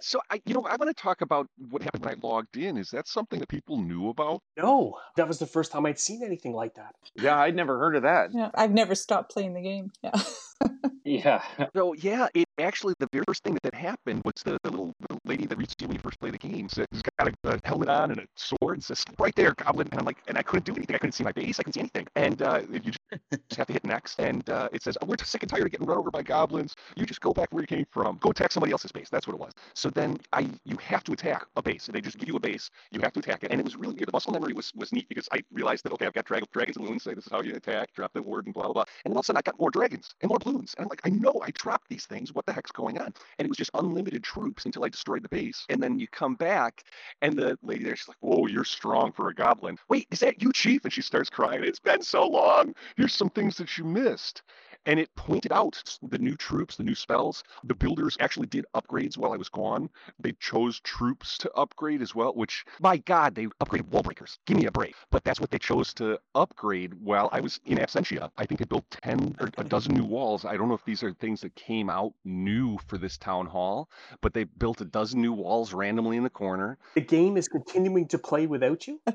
[0.00, 2.76] so I, you know, I want to talk about what happened when I logged in.
[2.76, 4.42] Is that something that people knew about?
[4.56, 6.94] No, that was the first time I'd seen anything like that.
[7.16, 8.30] yeah, I'd never heard of that.
[8.32, 9.90] Yeah, I've never stopped playing the game.
[10.02, 10.12] Yeah.
[11.04, 11.42] Yeah.
[11.74, 15.18] So yeah, it actually the very first thing that, happened was the, the little, little
[15.24, 16.86] lady that reached you when you first play the game says
[17.18, 19.88] got a, a helmet on and a sword and says right there, goblin.
[19.92, 20.94] And I'm like, and I couldn't do anything.
[20.94, 21.58] I couldn't see my base.
[21.58, 22.06] I couldn't see anything.
[22.16, 22.98] And uh, you just
[23.58, 25.86] have to hit next, and uh, it says, oh, we're sick and tired of getting
[25.86, 26.74] run over by goblins.
[26.96, 28.18] You just go back where you came from.
[28.18, 29.08] Go attack somebody else's base.
[29.10, 29.52] That's what it was.
[29.74, 31.88] So then I you have to attack a base.
[31.92, 32.70] They just give you a base.
[32.92, 34.08] You have to attack it, and it was really weird.
[34.08, 36.76] The muscle memory was was neat because I realized that okay, I've got drag- dragons
[36.76, 37.04] and loons.
[37.04, 37.92] Say this is how you attack.
[37.94, 38.84] Drop the word and blah blah blah.
[39.04, 40.88] And then all of a sudden I got more dragons and more balloons, and I'm
[40.88, 42.34] like, I know I dropped these things.
[42.34, 43.12] What the heck's going on?
[43.38, 45.64] And it was just unlimited troops until I destroyed the base.
[45.68, 46.84] And then you come back,
[47.22, 50.42] and the lady there, she's like, "Whoa, you're strong for a goblin." Wait, is that
[50.42, 50.84] you, Chief?
[50.84, 51.64] And she starts crying.
[51.64, 52.74] It's been so long.
[52.96, 54.42] Here's some things that you missed.
[54.86, 57.44] And it pointed out the new troops, the new spells.
[57.64, 59.90] The builders actually did upgrades while I was gone.
[60.18, 64.38] They chose troops to upgrade as well, which, my God, they upgraded wall breakers.
[64.46, 64.94] Give me a break.
[65.10, 68.30] But that's what they chose to upgrade while I was in absentia.
[68.38, 70.44] I think they built 10 or a dozen new walls.
[70.44, 73.90] I don't know if these are things that came out new for this town hall,
[74.22, 76.78] but they built a dozen new walls randomly in the corner.
[76.94, 79.00] The game is continuing to play without you.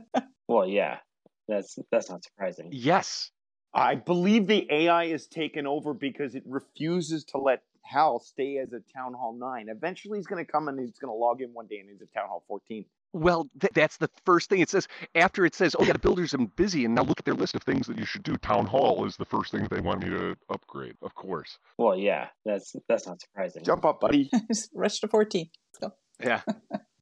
[0.48, 1.00] Well, yeah.
[1.48, 2.70] That's that's not surprising.
[2.72, 3.32] Yes.
[3.76, 8.72] I believe the AI is taken over because it refuses to let Hal stay as
[8.72, 9.68] a Town Hall 9.
[9.70, 12.02] Eventually, he's going to come and he's going to log in one day and he's
[12.02, 12.86] a Town Hall 14.
[13.12, 14.88] Well, th- that's the first thing it says.
[15.14, 17.56] After it says, oh, yeah, the builders are busy, and now look at their list
[17.56, 18.36] of things that you should do.
[18.38, 21.58] Town hall is the first thing that they want me to upgrade, of course.
[21.78, 22.28] Well, yeah.
[22.46, 23.64] That's that's not surprising.
[23.64, 24.30] Jump up, buddy.
[24.74, 25.50] Rush to 14.
[25.82, 26.26] Let's go.
[26.26, 26.42] Yeah.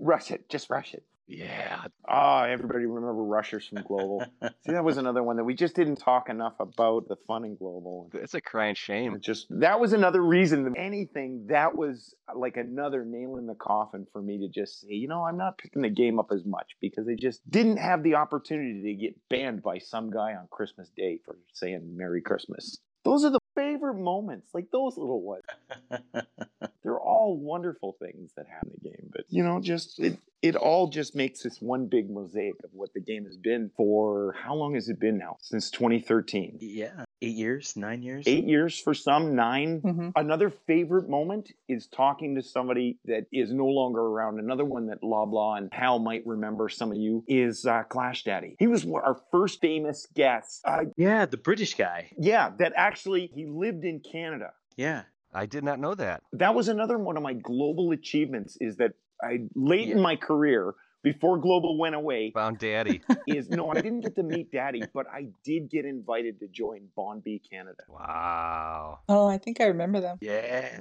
[0.00, 0.48] rush it.
[0.48, 1.04] Just rush it.
[1.30, 1.84] Yeah.
[2.08, 4.24] Oh, everybody remember Rushers from Global.
[4.42, 7.54] See, that was another one that we just didn't talk enough about the fun in
[7.54, 8.10] Global.
[8.14, 9.14] It's a crying shame.
[9.14, 10.64] It just that was another reason.
[10.64, 14.88] that Anything that was like another nail in the coffin for me to just say,
[14.90, 18.02] you know, I'm not picking the game up as much because they just didn't have
[18.02, 22.78] the opportunity to get banned by some guy on Christmas Day for saying Merry Christmas.
[23.04, 23.39] Those are the
[23.80, 25.44] favorite moments, like those little ones.
[26.82, 30.56] They're all wonderful things that happen in the game, but you know, just it it
[30.56, 34.54] all just makes this one big mosaic of what the game has been for how
[34.54, 35.36] long has it been now?
[35.40, 36.58] Since 2013.
[36.60, 38.24] Yeah, eight years, nine years.
[38.26, 40.12] Eight years for some, 9 Mhm.
[40.16, 44.38] Another favorite moment is talking to somebody that is no longer around.
[44.38, 48.56] Another one that Loblaw and Hal might remember, some of you, is uh, Clash Daddy.
[48.58, 50.62] He was our first famous guest.
[50.64, 52.10] Uh, Yeah, the British guy.
[52.18, 54.52] yeah, that actually, he lived in Canada.
[54.76, 55.02] Yeah.
[55.32, 56.22] I did not know that.
[56.32, 58.92] That was another one of my global achievements is that
[59.22, 63.00] I, late in my career, before Global went away, Found daddy.
[63.26, 66.88] is no, I didn't get to meet Daddy, but I did get invited to join
[66.96, 67.82] Bombay Canada.
[67.88, 68.98] wow.
[69.08, 70.18] Oh, I think I remember them.
[70.20, 70.80] Yeah.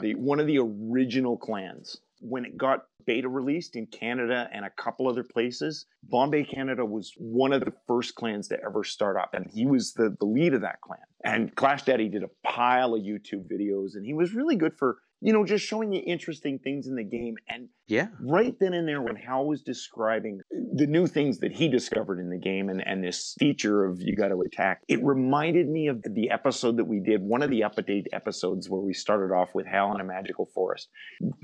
[0.00, 1.98] the one of the original clans.
[2.24, 7.12] When it got beta released in Canada and a couple other places, Bombay Canada was
[7.16, 10.54] one of the first clans to ever start up, and he was the, the lead
[10.54, 11.00] of that clan.
[11.24, 14.98] And Clash Daddy did a pile of YouTube videos, and he was really good for
[15.22, 17.36] you know just showing you interesting things in the game.
[17.48, 18.08] And yeah.
[18.20, 20.40] right then and there, when Hal was describing
[20.74, 24.16] the new things that he discovered in the game and, and this feature of you
[24.16, 27.60] got to attack, it reminded me of the episode that we did, one of the
[27.60, 30.88] update episodes where we started off with Hal in a magical forest,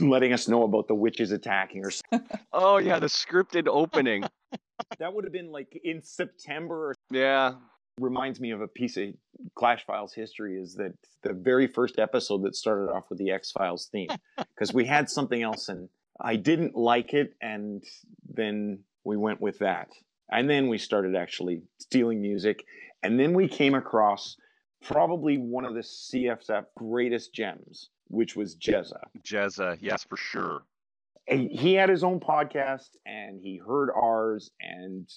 [0.01, 1.93] letting us know about the witches attacking or
[2.53, 4.25] Oh, yeah, the scripted opening.
[4.99, 7.53] that would have been like in September or yeah.
[8.01, 9.09] Reminds me of a piece of
[9.55, 13.51] Clash Files history is that the very first episode that started off with the X
[13.53, 15.89] Files theme because we had something else and
[16.21, 17.83] I didn't like it and
[18.29, 19.89] then we went with that
[20.31, 22.65] and then we started actually stealing music
[23.03, 24.37] and then we came across
[24.83, 29.03] probably one of the CFF greatest gems which was Jezza.
[29.23, 30.63] Jezza, yes, for sure.
[31.27, 35.09] And he had his own podcast and he heard ours and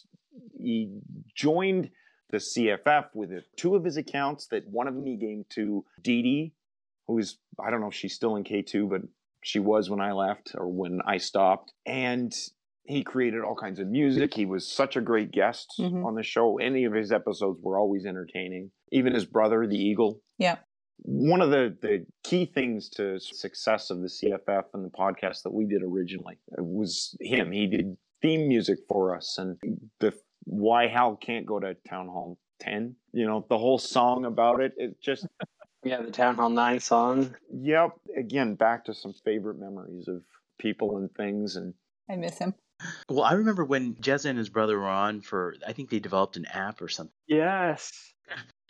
[0.59, 0.89] he
[1.35, 1.89] joined
[2.31, 3.43] the CFF with it.
[3.57, 6.53] two of his accounts that one of them he gave to Dee Dee,
[7.07, 9.01] who's, I don't know if she's still in K2, but
[9.43, 11.73] she was when I left or when I stopped.
[11.85, 12.33] And
[12.83, 14.33] he created all kinds of music.
[14.33, 16.05] He was such a great guest Mhm.
[16.05, 16.57] on the show.
[16.57, 18.71] Any of his episodes were always entertaining.
[18.91, 20.57] Even his brother, the Eagle, Yeah.
[21.03, 25.53] one of the, the key things to success of the CFF and the podcast that
[25.53, 27.51] we did originally was him.
[27.51, 29.57] He did theme music for us and
[29.99, 30.13] the
[30.43, 34.73] why Hal can't go to Town Hall 10, you know, the whole song about it.
[34.77, 35.25] It just,
[35.83, 37.35] Yeah, the Town Hall 9 song.
[37.51, 40.21] yep, again, back to some favorite memories of
[40.59, 41.55] people and things.
[41.55, 41.73] And
[42.09, 42.53] I miss him.
[43.09, 46.37] Well, I remember when Jezza and his brother were on for, I think they developed
[46.37, 47.13] an app or something.
[47.27, 47.91] Yes.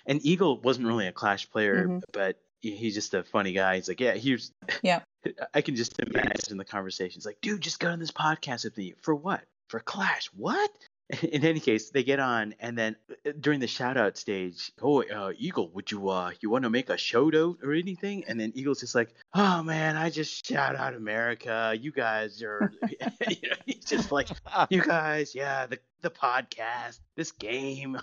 [0.06, 2.02] And Eagle wasn't really a Clash player, Mhm.
[2.14, 3.76] but he's just a funny guy.
[3.76, 4.52] He's like, yeah, here's.
[4.84, 5.02] Yeah.
[5.54, 8.94] I can just imagine the conversations like, dude, just got on this podcast with me.
[9.02, 9.44] For what?
[9.68, 10.28] For Clash?
[10.36, 10.72] What?
[11.24, 15.04] in any case, they get on, and then uh, during the shout out stage, oh,
[15.04, 18.24] uh, Eagle, would you uh, you want to make a shout out or anything?
[18.28, 21.76] And then Eagle's just like, oh man, I just shout out America.
[21.80, 24.30] You guys are, you know, he's just like,
[24.70, 27.98] you guys, yeah, the the podcast, this game.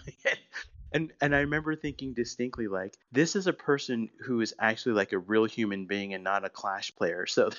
[0.93, 5.13] And and I remember thinking distinctly like this is a person who is actually like
[5.13, 7.27] a real human being and not a clash player.
[7.27, 7.51] So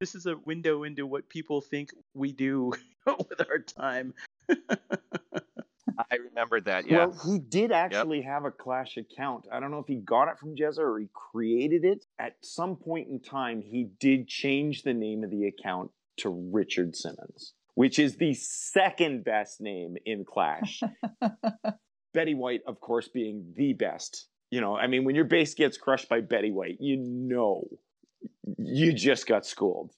[0.00, 2.72] this is a window into what people think we do
[3.06, 4.14] with our time.
[5.98, 6.86] I remember that.
[6.86, 7.06] Yeah.
[7.06, 9.46] Well, he did actually have a Clash account.
[9.50, 12.04] I don't know if he got it from Jezza or he created it.
[12.18, 16.94] At some point in time, he did change the name of the account to Richard
[16.94, 20.82] Simmons, which is the second best name in Clash.
[22.14, 24.28] Betty White, of course, being the best.
[24.50, 27.64] You know, I mean, when your base gets crushed by Betty White, you know
[28.58, 29.92] you just got schooled.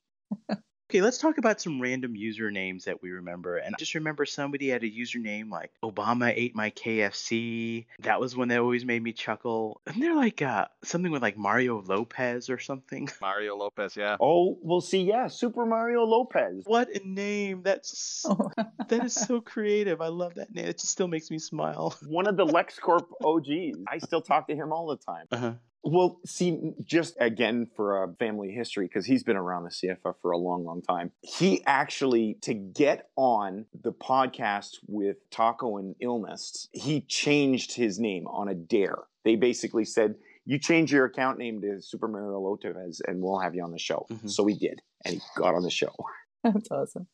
[0.91, 3.59] Okay, let's talk about some random usernames that we remember.
[3.59, 7.85] And I just remember somebody had a username like Obama ate my KFC.
[7.99, 9.83] That was one that always made me chuckle.
[9.87, 13.07] And they're like uh, something with like Mario Lopez or something.
[13.21, 14.17] Mario Lopez, yeah.
[14.19, 15.03] Oh, we'll see.
[15.03, 16.63] Yeah, Super Mario Lopez.
[16.65, 17.61] What a name!
[17.63, 18.25] That's
[18.89, 20.01] that is so creative.
[20.01, 20.65] I love that name.
[20.65, 21.95] It just still makes me smile.
[22.07, 23.79] One of the LexCorp OGs.
[23.87, 25.27] I still talk to him all the time.
[25.31, 25.53] Uh-huh.
[25.85, 30.33] Well, see, just again for a family history, because he's been around the CFF for
[30.33, 31.13] a long, long time.
[31.23, 38.27] He actually, to get on the podcast with Taco and Illness, he changed his name
[38.27, 38.99] on a dare.
[39.25, 43.55] They basically said, you change your account name to Super Mario Lopez and we'll have
[43.55, 44.07] you on the show.
[44.11, 44.31] Mhm.
[44.31, 45.95] So he did, and he got on the show.
[46.45, 47.07] That's awesome.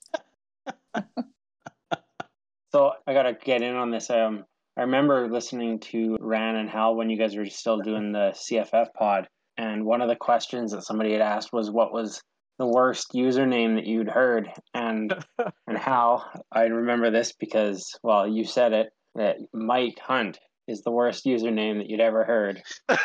[2.73, 4.11] So I gotta get in on this.
[4.11, 4.47] Um,
[4.77, 8.93] I remember listening to Ran and Hal when you guys were still doing the CFF
[8.95, 12.20] pod, and one of the questions that somebody had asked was, "What was
[12.59, 15.14] the worst username that you'd heard?" And
[15.66, 20.91] and Hal, I remember this because, well, you said it that Mike Hunt is the
[20.91, 22.62] worst username that you'd ever heard.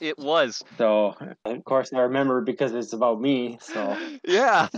[0.00, 0.62] It was.
[0.78, 3.58] So of course I remember because it's about me.
[3.60, 4.68] So yeah.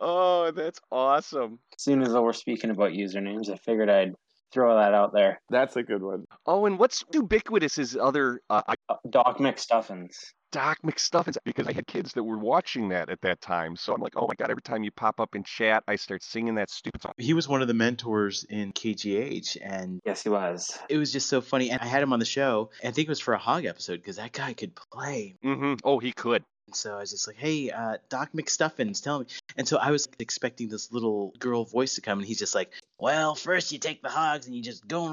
[0.00, 1.58] Oh, that's awesome.
[1.76, 4.14] as soon as we're speaking about usernames, I figured I'd
[4.52, 5.40] throw that out there.
[5.50, 6.26] That's a good one.
[6.46, 10.14] Oh, and what's ubiquitous is other uh, I- Uh, Doc McStuffins.
[10.52, 13.74] Doc McStuffins because I had kids that were watching that at that time.
[13.74, 14.50] So I'm like, oh my god!
[14.50, 17.12] Every time you pop up in chat, I start singing that stupid song.
[17.18, 20.78] He was one of the mentors in KGH, and Yes, he was.
[20.88, 21.70] it was just so funny.
[21.70, 22.70] And I had him on the show.
[22.84, 25.34] I think it was for a Hog episode because that guy could play.
[25.44, 25.74] Mm-hmm.
[25.82, 26.44] Oh, he could.
[26.68, 29.26] And so I was just like, hey, uh, Doc McStuffins, tell me.
[29.56, 32.70] And so I was expecting this little girl voice to come, and he's just like,
[32.98, 35.08] well, first you take the hogs and you just go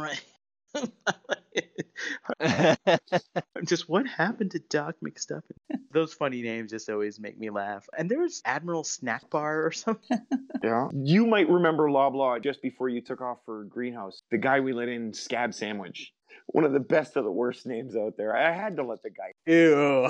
[2.39, 2.99] right.
[3.65, 5.41] just what happened to Doc McStuffins?
[5.91, 7.85] Those funny names just always make me laugh.
[7.97, 10.19] And there's Admiral Snack Bar or something.
[10.63, 10.89] Yeah.
[10.93, 14.21] You might remember Loblaw just before you took off for Greenhouse.
[14.29, 16.13] The guy we let in, Scab Sandwich.
[16.45, 18.35] One of the best of the worst names out there.
[18.37, 19.31] I had to let the guy.
[19.47, 20.07] Ew.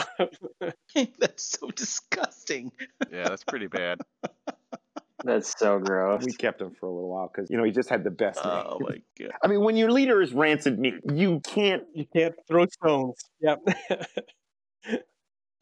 [1.20, 2.74] That's so disgusting.
[3.10, 4.02] yeah, that's pretty bad.
[5.24, 6.24] That's so gross.
[6.26, 8.40] We kept him for a little while because, you know, he just had the best
[8.44, 8.88] Oh name.
[8.90, 9.32] my god.
[9.44, 11.84] I mean, when your leader is rancid meat, you can't.
[11.94, 13.16] You can't throw stones.
[13.42, 13.60] Yep.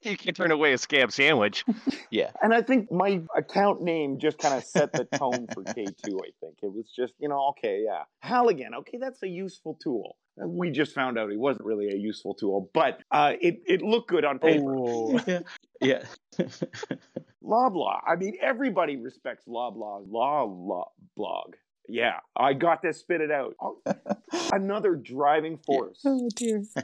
[0.02, 1.66] You can turn away a scab sandwich.
[2.12, 2.32] Yeah.
[2.42, 6.32] And I think my account name just kind of set the tone for K2, I
[6.40, 6.58] think.
[6.64, 8.06] It was just, you know, okay, yeah.
[8.22, 10.18] Halligan, okay, that's a useful tool.
[10.38, 14.10] We just found out he wasn't really a useful tool, but uh, it, it looked
[14.10, 14.74] good on paper.
[14.76, 15.20] Oh.
[15.28, 15.42] Yeah.
[15.82, 16.04] Yeah.
[17.44, 18.00] Loblaw.
[18.08, 20.06] I mean, everybody respects Loblaw.
[20.10, 21.56] Law, law blog.
[21.88, 23.56] Yeah, I got to spit it out.
[23.60, 23.82] Oh,
[24.54, 26.02] another driving force.
[26.06, 26.64] Oh dear.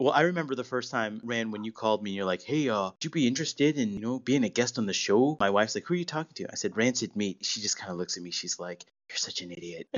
[0.00, 2.68] Well, I remember the first time, Rand, when you called me and you're like, hey,
[2.68, 5.36] uh, would you be interested in, you know, being a guest on the show?
[5.40, 6.46] My wife's like, who are you talking to?
[6.52, 7.44] I said, Rancid Meat.
[7.44, 8.30] She just kind of looks at me.
[8.30, 9.88] She's like, you're such an idiot.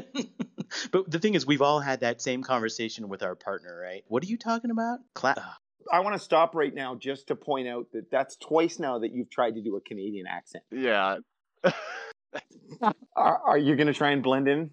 [0.91, 4.03] but the thing is, we've all had that same conversation with our partner, right?
[4.09, 5.01] What are you talking about?
[5.13, 5.53] Cla- uh,
[5.93, 9.13] I want to stop right now just to point out that that's twice now that
[9.13, 10.65] you've tried to do a Canadian accent.
[10.71, 11.19] Yeah.
[13.17, 14.71] Are, are you going to try and blend in?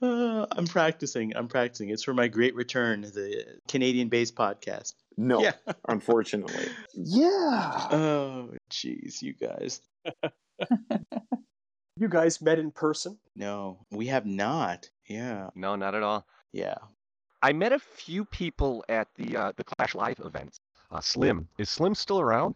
[0.00, 1.36] Uh, I'm practicing.
[1.36, 1.90] I'm practicing.
[1.90, 4.94] It's for my great return, the Canadian based podcast.
[5.16, 5.52] No, Yeah.
[5.88, 6.66] unfortunately.
[6.94, 7.88] Yeah.
[7.92, 9.80] Oh, jeez, you guys.
[11.96, 13.18] You guys met in person?
[13.36, 14.90] No, we have not.
[15.08, 15.50] Yeah.
[15.54, 16.26] No, not at all.
[16.52, 16.74] Yeah.
[17.44, 20.60] I met a few people at the uh, the Clash Live events.
[20.90, 22.54] Uh, Slim is Slim still around?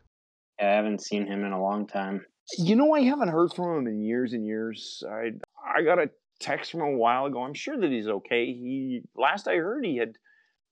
[0.59, 2.25] Yeah, I haven't seen him in a long time.
[2.57, 5.05] You know, I haven't heard from him in years and years.
[5.07, 5.33] I
[5.63, 6.09] I got a
[6.41, 7.43] text from him a while ago.
[7.43, 8.47] I'm sure that he's okay.
[8.47, 10.15] He last I heard, he had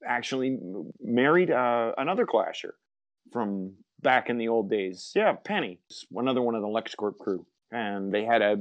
[0.03, 0.57] actually
[0.99, 2.73] married uh, another clasher
[3.35, 5.13] from back in the old days.
[5.15, 5.79] Yeah, Penny,
[6.15, 7.47] another one of the LexCorp crew.
[7.71, 8.57] and they had a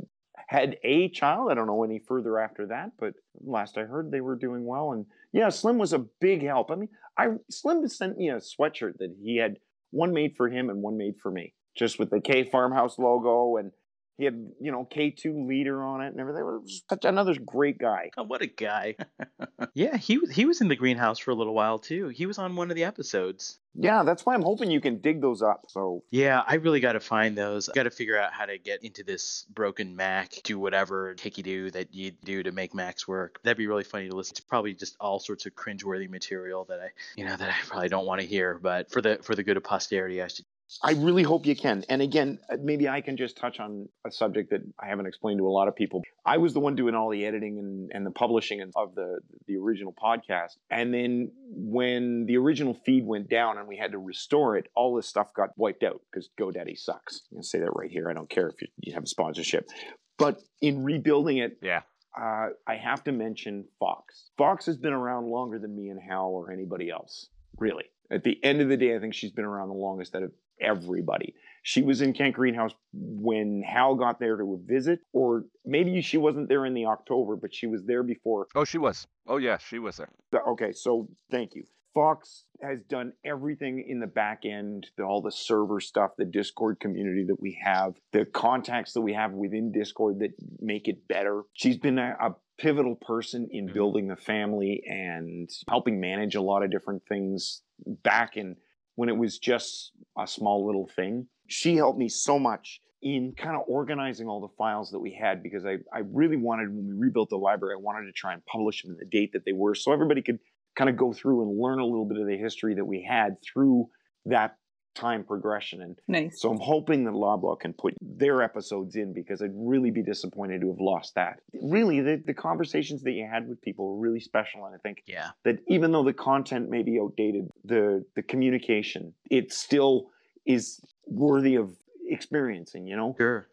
[0.47, 1.51] had a child.
[1.51, 4.91] I don't know any further after that, but last I heard, they were doing well.
[4.91, 6.71] And yeah, Slim was a big help.
[6.71, 9.57] I mean, I Slim sent me a sweatshirt that he had
[9.91, 13.57] one made for him and one made for me, just with the K Farmhouse logo
[13.57, 13.71] and
[14.17, 16.41] he had, you know, K2 leader on it and everything.
[16.41, 18.11] It was such another great guy.
[18.17, 18.95] Oh, what a guy.
[19.73, 22.07] yeah, he was he was in the greenhouse for a little while too.
[22.09, 23.59] He was on one of the episodes.
[23.77, 25.65] Yeah, that's why I'm hoping you can dig those up.
[25.67, 27.67] So Yeah, I really got to find those.
[27.67, 31.41] I Got to figure out how to get into this broken Mac, do whatever hickey
[31.41, 33.41] do that you do to make Macs work.
[33.43, 34.33] That'd be really funny to listen.
[34.37, 37.89] It's probably just all sorts of cringeworthy material that I, you know, that I probably
[37.89, 38.57] don't want to hear.
[38.61, 40.45] But for the for the good of posterity, I should
[40.81, 41.83] I really hope you can.
[41.89, 45.37] And again, uh, maybe I can just touch on a subject that I haven't explained
[45.39, 46.01] to a lot of people.
[46.25, 49.57] I was the one doing all the editing and, and the publishing of the the
[49.57, 50.57] original podcast.
[50.71, 54.95] And then when the original feed went down and we had to restore it, all
[54.95, 57.21] this stuff got wiped out because GoDaddy sucks.
[57.31, 58.09] I'm gonna say that right here.
[58.09, 59.69] I don't care if you, you have a sponsorship.
[60.17, 61.81] But in rebuilding it, Yeah.
[62.19, 64.29] uh, I have to mention Fox.
[64.37, 67.27] Fox has been around longer than me and Hal or anybody else,
[67.59, 67.85] really.
[68.09, 70.31] At the end of the day, I think she's been around the longest out of
[70.61, 71.35] everybody.
[71.63, 76.47] She was in Kent Greenhouse when Hal got there to visit, or maybe she wasn't
[76.47, 78.47] there in the October, but she was there before.
[78.53, 79.07] Oh, she was.
[79.27, 80.09] Oh, yeah, she was there.
[80.47, 81.63] Okay, so thank you.
[81.95, 86.79] Fox has done everything in the back end, the, all the server stuff, the Discord
[86.79, 91.43] community that we have, the contacts that we have within Discord that make it better.
[91.53, 93.73] She's been a, a pivotal person in mm-hmm.
[93.73, 97.61] building the family and helping manage a lot of different things
[98.03, 98.57] back in
[98.95, 101.27] when it was just a small little thing.
[101.47, 105.43] She helped me so much in kind of organizing all the files that we had
[105.43, 108.43] because I, I really wanted, when we rebuilt the library, I wanted to try and
[108.45, 110.39] publish them in the date that they were so everybody could
[110.75, 113.35] kind of go through and learn a little bit of the history that we had
[113.43, 113.87] through
[114.25, 114.57] that
[114.95, 115.81] time progression.
[115.81, 116.41] And Nice.
[116.41, 120.61] so I'm hoping that Loblaw can put their episodes in because I'd really be disappointed
[120.61, 121.41] to have lost that.
[121.61, 124.65] Really, the, the conversations that you had with people were really special.
[124.65, 125.31] And I think Yeah.
[125.43, 130.09] that even though the content may be outdated, the the communication, it still
[130.45, 131.71] is worthy of
[132.07, 133.15] experiencing, you know?
[133.17, 133.47] Sure.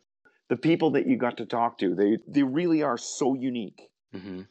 [0.49, 3.81] The people that you got to talk to, they they really are so unique.
[4.13, 4.43] hmm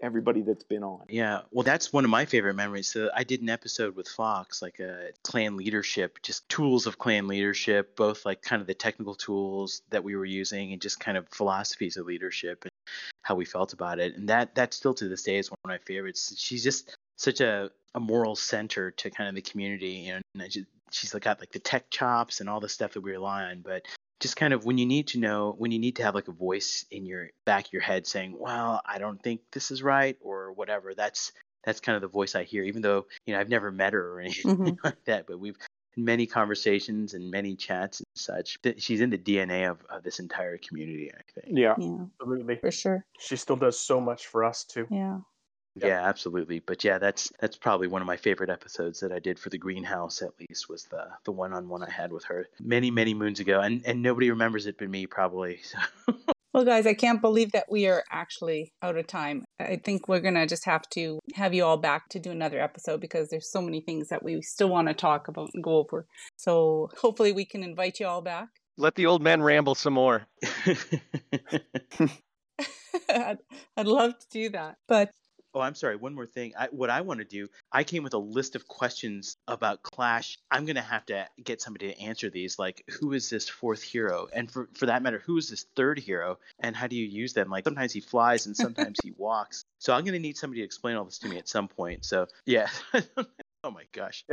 [0.00, 1.02] Everybody that's been on.
[1.08, 2.86] Yeah, well, that's one of my favorite memories.
[2.86, 7.26] So I did an episode with Fox, like a clan leadership, just tools of clan
[7.26, 11.16] leadership, both like kind of the technical tools that we were using and just kind
[11.16, 12.70] of philosophies of leadership and
[13.22, 14.16] how we felt about it.
[14.16, 16.32] And that that still to this day is one of my favorites.
[16.38, 20.08] She's just such a, a moral center to kind of the community.
[20.08, 20.22] And
[20.92, 23.84] she's got like the tech chops and all the stuff that we rely on, but
[24.20, 26.32] just kind of when you need to know when you need to have like a
[26.32, 30.16] voice in your back of your head saying well i don't think this is right
[30.20, 31.32] or whatever that's
[31.64, 34.14] that's kind of the voice i hear even though you know i've never met her
[34.14, 34.76] or anything Mhm.
[34.84, 35.68] like that but we've had
[36.04, 40.58] many conversations and many chats and such she's in the dna of, of this entire
[40.58, 41.74] community i think Yeah.
[41.78, 42.56] Yeah, Absolutely.
[42.56, 43.04] for sure.
[43.18, 44.86] She still does so much for us too.
[44.90, 45.20] Yeah.
[45.86, 49.38] Yeah absolutely but yeah that's that's probably one of my favorite episodes that i did
[49.38, 53.14] for the greenhouse at least was the the one-on-one i had with her many many
[53.14, 55.78] moons ago and and nobody remembers it but me probably so
[56.54, 59.44] Well, guys, I can't believe that we are actually out of time.
[59.60, 62.58] I think we're going to just have to have you all back to do another
[62.60, 65.76] episode because there's so many things that we still want to talk about and go
[65.76, 66.06] over.
[66.36, 68.48] So hopefully we can invite you all back.
[68.78, 70.26] Let the old man ramble some more.
[73.08, 73.38] I'd,
[73.76, 74.76] I'd love to do that.
[74.88, 75.10] But
[75.58, 75.96] Oh, I'm sorry.
[75.96, 76.52] One more thing.
[76.56, 80.38] I, what I want to do, I came with a list of questions about Clash.
[80.52, 82.60] I'm going to have to get somebody to answer these.
[82.60, 84.28] Like, who is this fourth hero?
[84.32, 86.38] And for, for that matter, who is this third hero?
[86.60, 87.50] And how do you use them?
[87.50, 89.64] Like, sometimes he flies and sometimes he walks.
[89.78, 92.04] So I'm going to need somebody to explain all this to me at some point.
[92.04, 92.68] So, yeah.
[93.64, 94.24] oh my gosh.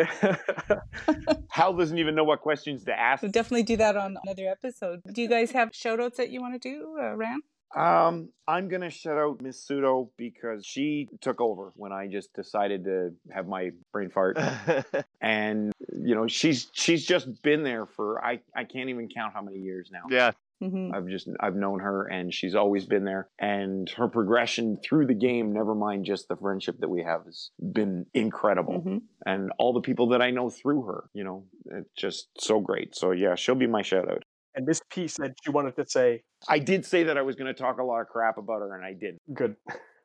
[1.49, 3.23] Hal doesn't even know what questions to ask.
[3.23, 5.01] we'll definitely do that on another episode.
[5.11, 7.41] Do you guys have shout outs that you want to do, uh, Ran?
[7.76, 12.86] Um, I'm gonna shout out Miss Sudo because she took over when I just decided
[12.86, 14.38] to have my brain fart,
[15.22, 19.41] and you know she's she's just been there for I I can't even count how
[19.41, 20.03] many years now.
[20.09, 20.32] yeah.
[20.61, 23.28] hmm I've just I've known her and she's always been there.
[23.39, 27.49] And her progression through the game never mind just the friendship that we have has
[27.59, 28.80] been incredible.
[28.82, 32.59] Hmm and all the people that I know through her you know it's just so
[32.59, 32.95] great.
[32.95, 34.24] So yeah she'll be my shout out
[34.56, 37.53] And Miss P said she wanted to say, I did say that I was going
[37.53, 39.56] to talk a lot of crap about her and I didn't good.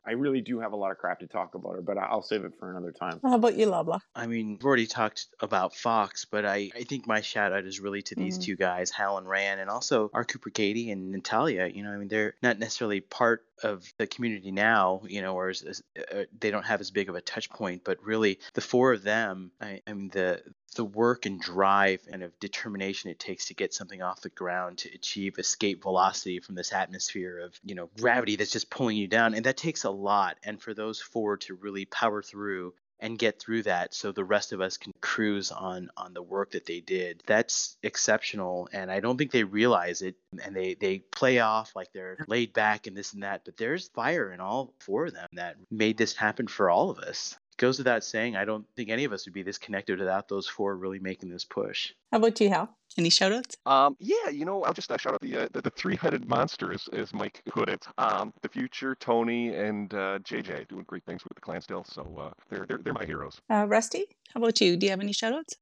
[0.07, 2.23] I really do have a lot of crap to talk about her but I- I'll
[2.23, 4.01] save it for another time How about you, Loblaw?
[4.15, 7.81] I mean, we've already talked about Fox, but I, I think my shout out is
[7.81, 8.43] really to these Mhm.
[8.43, 11.67] two guys, Hal and Ran, and also our Cooper Katie and Natalia.
[11.67, 15.51] You know, I mean, they're not necessarily part of the community now, you know, or
[15.51, 18.63] as, as, uh, they don't have as big of a touch point, but really the
[18.63, 20.43] four of them, I, I mean, the
[20.77, 24.79] the work and drive and of determination it takes to get something off the ground
[24.79, 29.09] to achieve escape velocity from this atmosphere of you know gravity that's just pulling you
[29.09, 33.19] down and that takes a lot and for those four to really power through and
[33.19, 36.67] get through that so the rest of us can cruise on on the work that
[36.67, 40.15] they did that's exceptional and i don't think they realize it
[40.45, 43.89] and they they play off like they're laid back and this and that but there's
[43.89, 47.77] fire in all four of them that made this happen for all of us goes
[47.77, 50.75] without saying, I don't think any of us would be this connected without those four
[50.77, 51.93] really making this push.
[52.11, 52.75] How about you, Hal?
[52.97, 53.57] Any shout outs?
[53.67, 56.73] Um, yeah, you know, I'll just uh, shout out the, uh, the, the three-headed monster,
[56.73, 57.87] as, as Mike put it.
[57.99, 61.85] Um, the future, Tony, and uh, JJ doing great things with the clan still.
[61.85, 63.41] So uh, they're, they're they're my heroes.
[63.51, 64.77] Uh, Rusty, how about you?
[64.77, 65.57] Do you have any shout outs?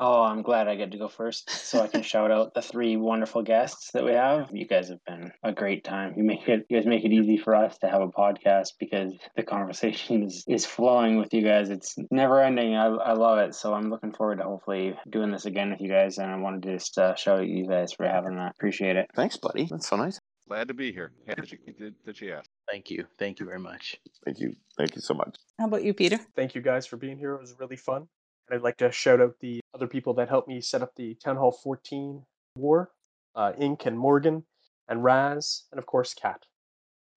[0.00, 2.96] Oh, I'm glad I get to go first so I can shout out the three
[2.96, 4.50] wonderful guests that we have.
[4.52, 6.14] You guys have been a great time.
[6.16, 9.14] You make it you guys make it easy for us to have a podcast because
[9.36, 11.70] the conversation is, is flowing with you guys.
[11.70, 12.74] It's never ending.
[12.74, 13.54] I, I love it.
[13.54, 16.62] So I'm looking forward to hopefully doing this again with you guys and I wanted
[16.62, 18.52] to just uh, shout out you guys for having that.
[18.52, 19.10] Appreciate it.
[19.14, 19.68] Thanks, buddy.
[19.70, 20.18] That's so nice.
[20.48, 21.12] Glad to be here.
[21.26, 22.48] Happy that you, that, that you asked.
[22.70, 23.06] Thank you.
[23.18, 23.96] Thank you very much.
[24.24, 24.56] Thank you.
[24.78, 25.36] Thank you so much.
[25.58, 26.18] How about you, Peter?
[26.36, 27.34] Thank you guys for being here.
[27.34, 28.08] It was really fun.
[28.48, 31.14] And I'd like to shout out the other people that helped me set up the
[31.16, 32.22] Town Hall 14
[32.56, 32.90] war
[33.34, 34.44] uh, Ink and Morgan
[34.88, 36.44] and Raz, and of course, Kat.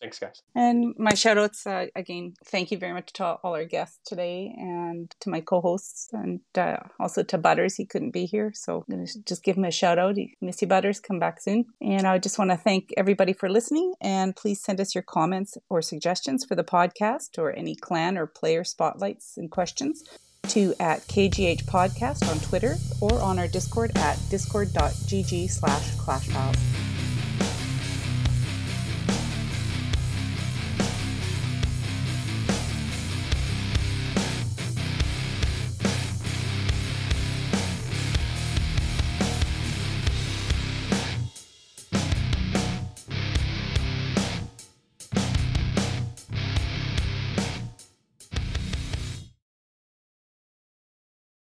[0.01, 0.41] Thanks, guys.
[0.55, 4.51] And my shout outs uh, again, thank you very much to all our guests today
[4.57, 7.75] and to my co hosts and uh, also to Butters.
[7.75, 10.15] He couldn't be here, so I'm going to just give him a shout out.
[10.41, 10.99] Miss you, Butters.
[10.99, 11.65] Come back soon.
[11.81, 13.93] And I just want to thank everybody for listening.
[14.01, 18.25] And please send us your comments or suggestions for the podcast or any clan or
[18.25, 20.03] player spotlights and questions
[20.51, 26.90] to at KGH Podcast on Twitter or on our Discord at discord.gg slash clashfiles.